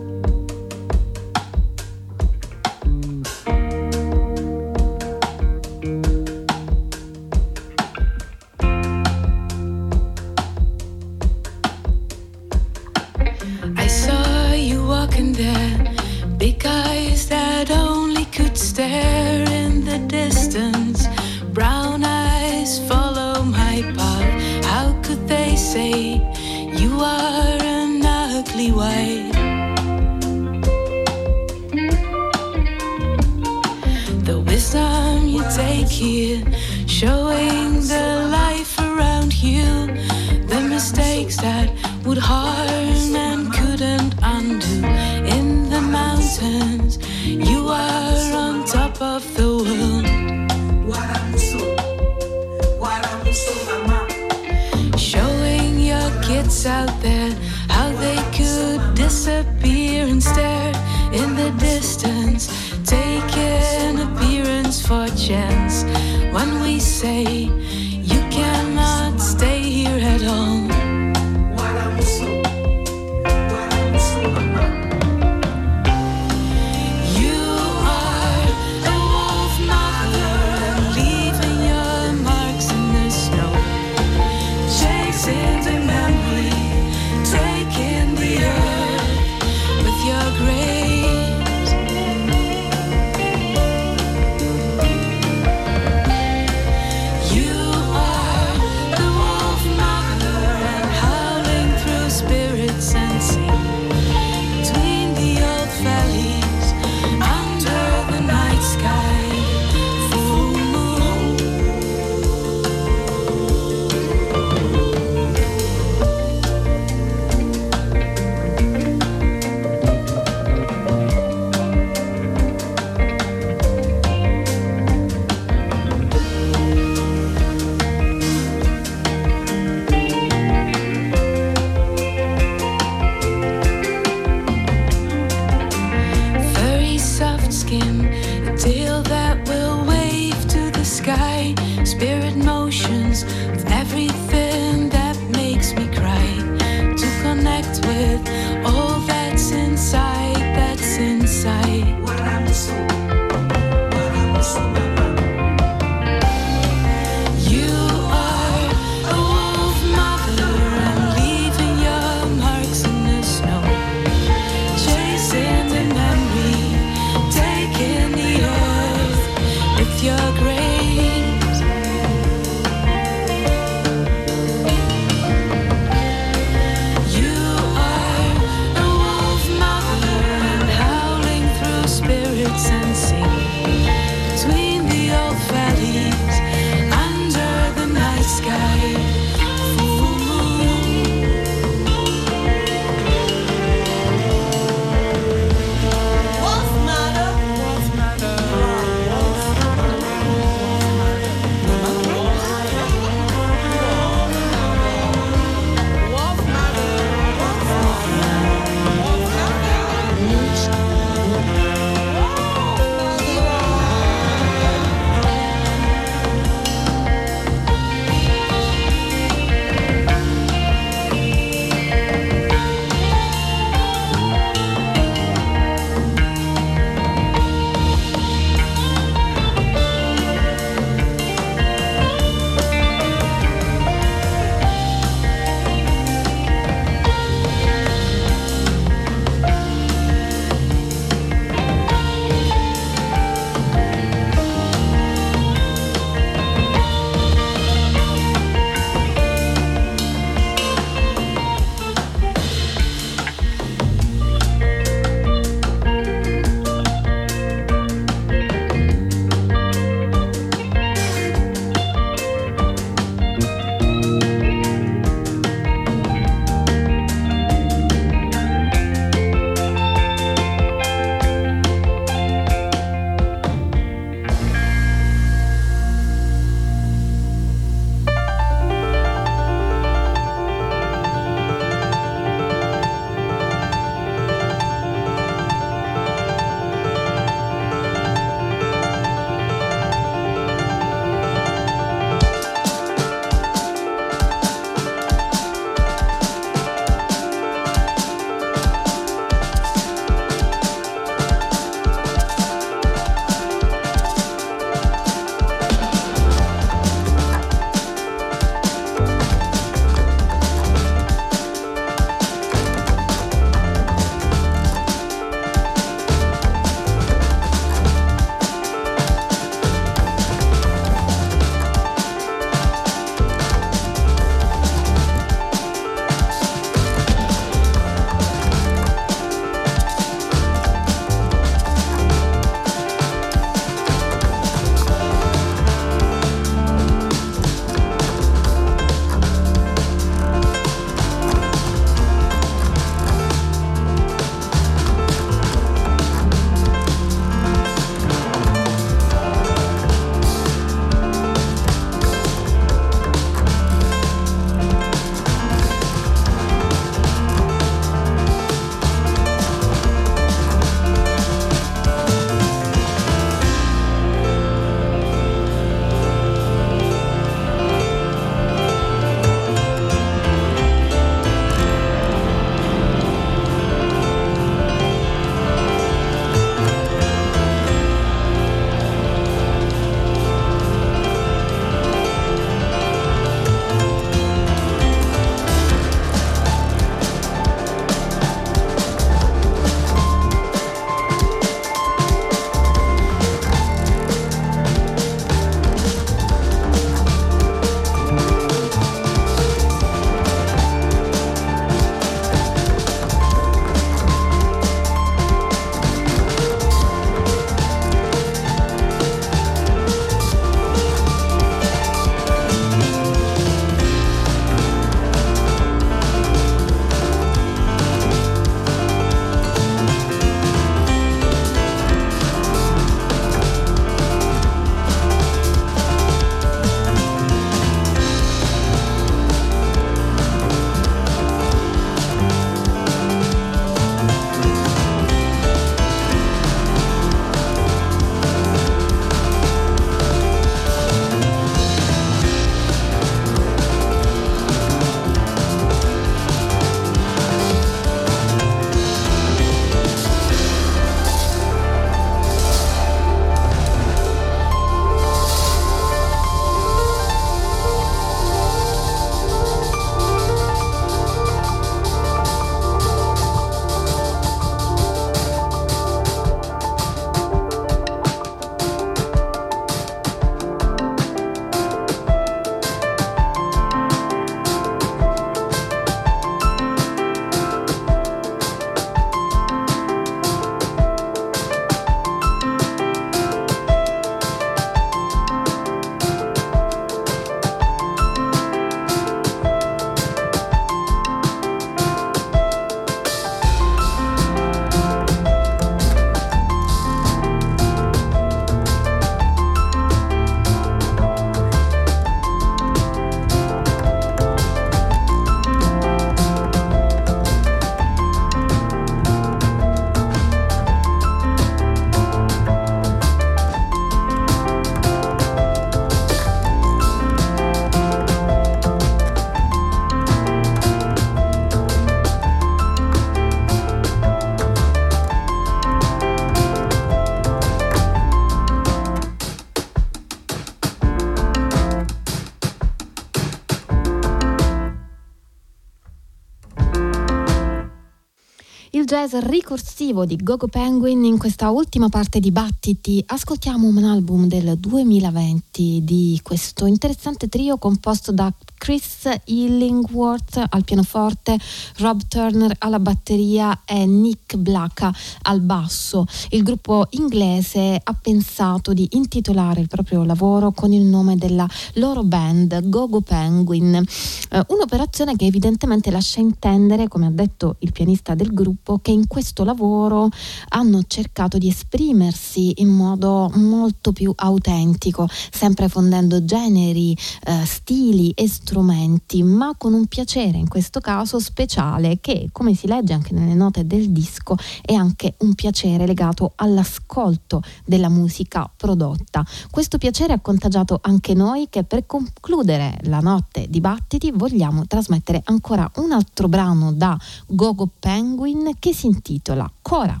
Jazz 538.94 539.12
ricorsivo 539.26 540.04
di 540.04 540.14
Gogo 540.14 540.46
Penguin 540.46 541.02
in 541.02 541.18
questa 541.18 541.50
ultima 541.50 541.88
parte 541.88 542.20
di 542.20 542.30
Battiti. 542.30 543.02
Ascoltiamo 543.04 543.66
un 543.66 543.82
album 543.82 544.28
del 544.28 544.56
2020 544.56 545.82
di 545.82 546.20
questo 546.22 546.66
interessante 546.66 547.26
trio 547.26 547.58
composto 547.58 548.12
da 548.12 548.32
Chris 548.56 548.93
Illingworth 549.24 550.42
al 550.48 550.64
pianoforte, 550.64 551.38
Rob 551.78 552.02
Turner 552.08 552.54
alla 552.58 552.78
batteria 552.78 553.62
e 553.64 553.86
Nick 553.86 554.36
Blacka 554.36 554.92
al 555.22 555.40
basso. 555.40 556.06
Il 556.30 556.42
gruppo 556.42 556.86
inglese 556.90 557.80
ha 557.82 557.94
pensato 558.00 558.72
di 558.72 558.88
intitolare 558.92 559.60
il 559.60 559.68
proprio 559.68 560.04
lavoro 560.04 560.52
con 560.52 560.72
il 560.72 560.82
nome 560.82 561.16
della 561.16 561.48
loro 561.74 562.02
band 562.02 562.68
Gogo 562.68 563.00
Penguin, 563.00 563.74
eh, 563.74 564.44
un'operazione 564.48 565.16
che 565.16 565.26
evidentemente 565.26 565.90
lascia 565.90 566.20
intendere, 566.20 566.88
come 566.88 567.06
ha 567.06 567.10
detto 567.10 567.56
il 567.60 567.72
pianista 567.72 568.14
del 568.14 568.32
gruppo, 568.32 568.78
che 568.80 568.90
in 568.90 569.06
questo 569.06 569.44
lavoro 569.44 570.08
hanno 570.50 570.82
cercato 570.86 571.38
di 571.38 571.48
esprimersi 571.48 572.52
in 572.56 572.68
modo 572.68 573.30
molto 573.34 573.92
più 573.92 574.12
autentico, 574.14 575.08
sempre 575.30 575.68
fondendo 575.68 576.24
generi, 576.24 576.96
eh, 577.24 577.44
stili 577.44 578.10
e 578.10 578.28
strumenti, 578.28 578.93
ma 579.22 579.54
con 579.56 579.72
un 579.74 579.86
piacere 579.86 580.38
in 580.38 580.48
questo 580.48 580.80
caso 580.80 581.18
speciale 581.18 581.98
che, 582.00 582.28
come 582.32 582.54
si 582.54 582.66
legge 582.66 582.92
anche 582.92 583.14
nelle 583.14 583.34
note 583.34 583.66
del 583.66 583.90
disco, 583.90 584.36
è 584.62 584.74
anche 584.74 585.14
un 585.18 585.34
piacere 585.34 585.86
legato 585.86 586.32
all'ascolto 586.36 587.42
della 587.64 587.88
musica 587.88 588.50
prodotta. 588.54 589.24
Questo 589.50 589.78
piacere 589.78 590.12
ha 590.12 590.20
contagiato 590.20 590.78
anche 590.82 591.14
noi 591.14 591.48
che 591.48 591.64
per 591.64 591.86
concludere 591.86 592.78
la 592.82 593.00
notte 593.00 593.46
di 593.48 593.60
battiti 593.60 594.10
vogliamo 594.12 594.66
trasmettere 594.66 595.22
ancora 595.24 595.70
un 595.76 595.92
altro 595.92 596.28
brano 596.28 596.72
da 596.72 596.96
Gogo 597.26 597.68
Penguin 597.78 598.52
che 598.58 598.72
si 598.74 598.86
intitola. 598.86 599.50
Cora 599.60 600.00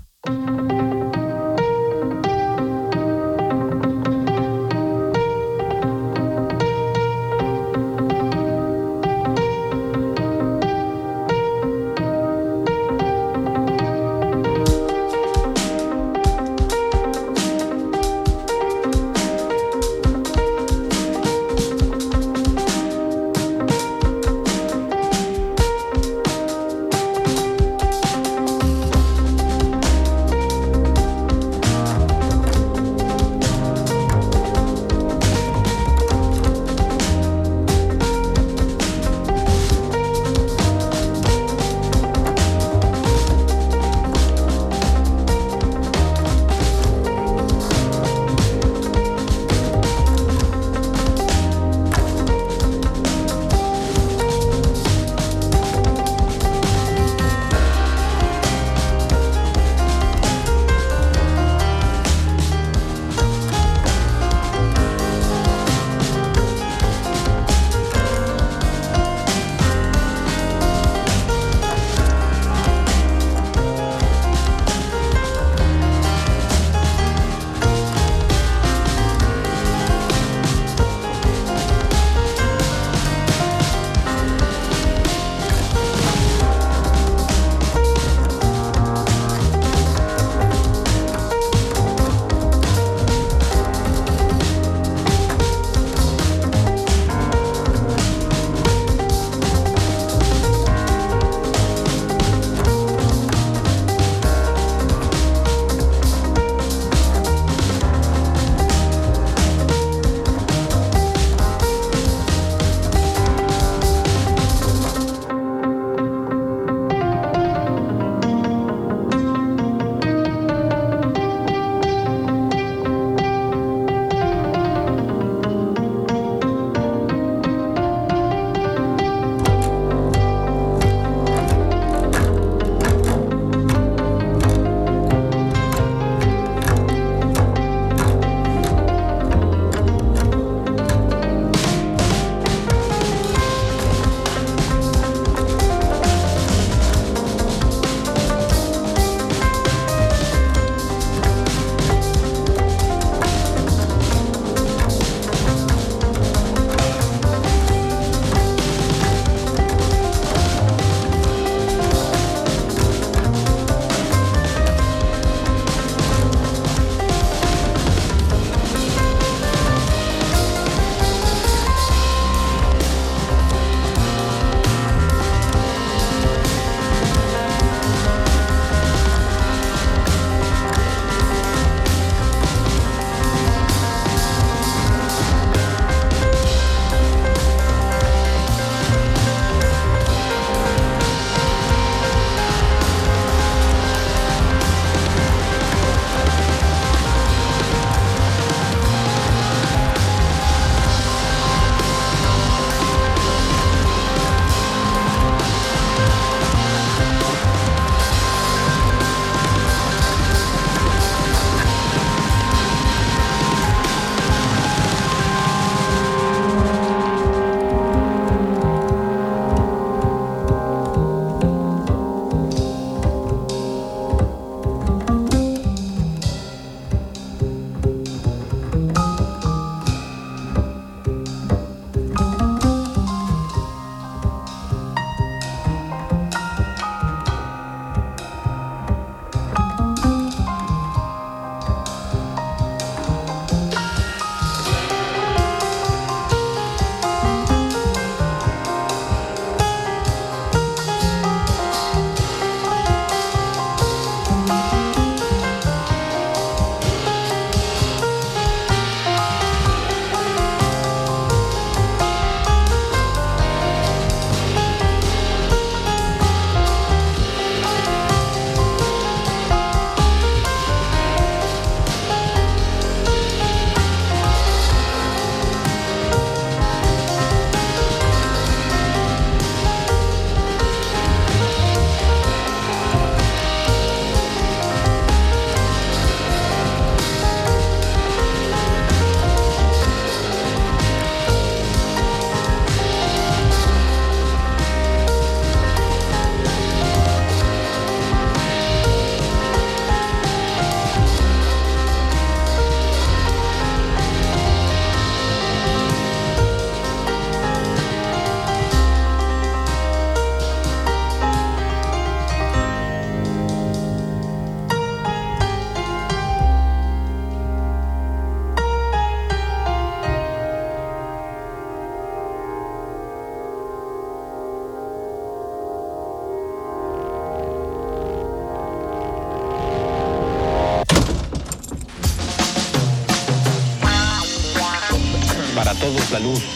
salud. 336.14 336.53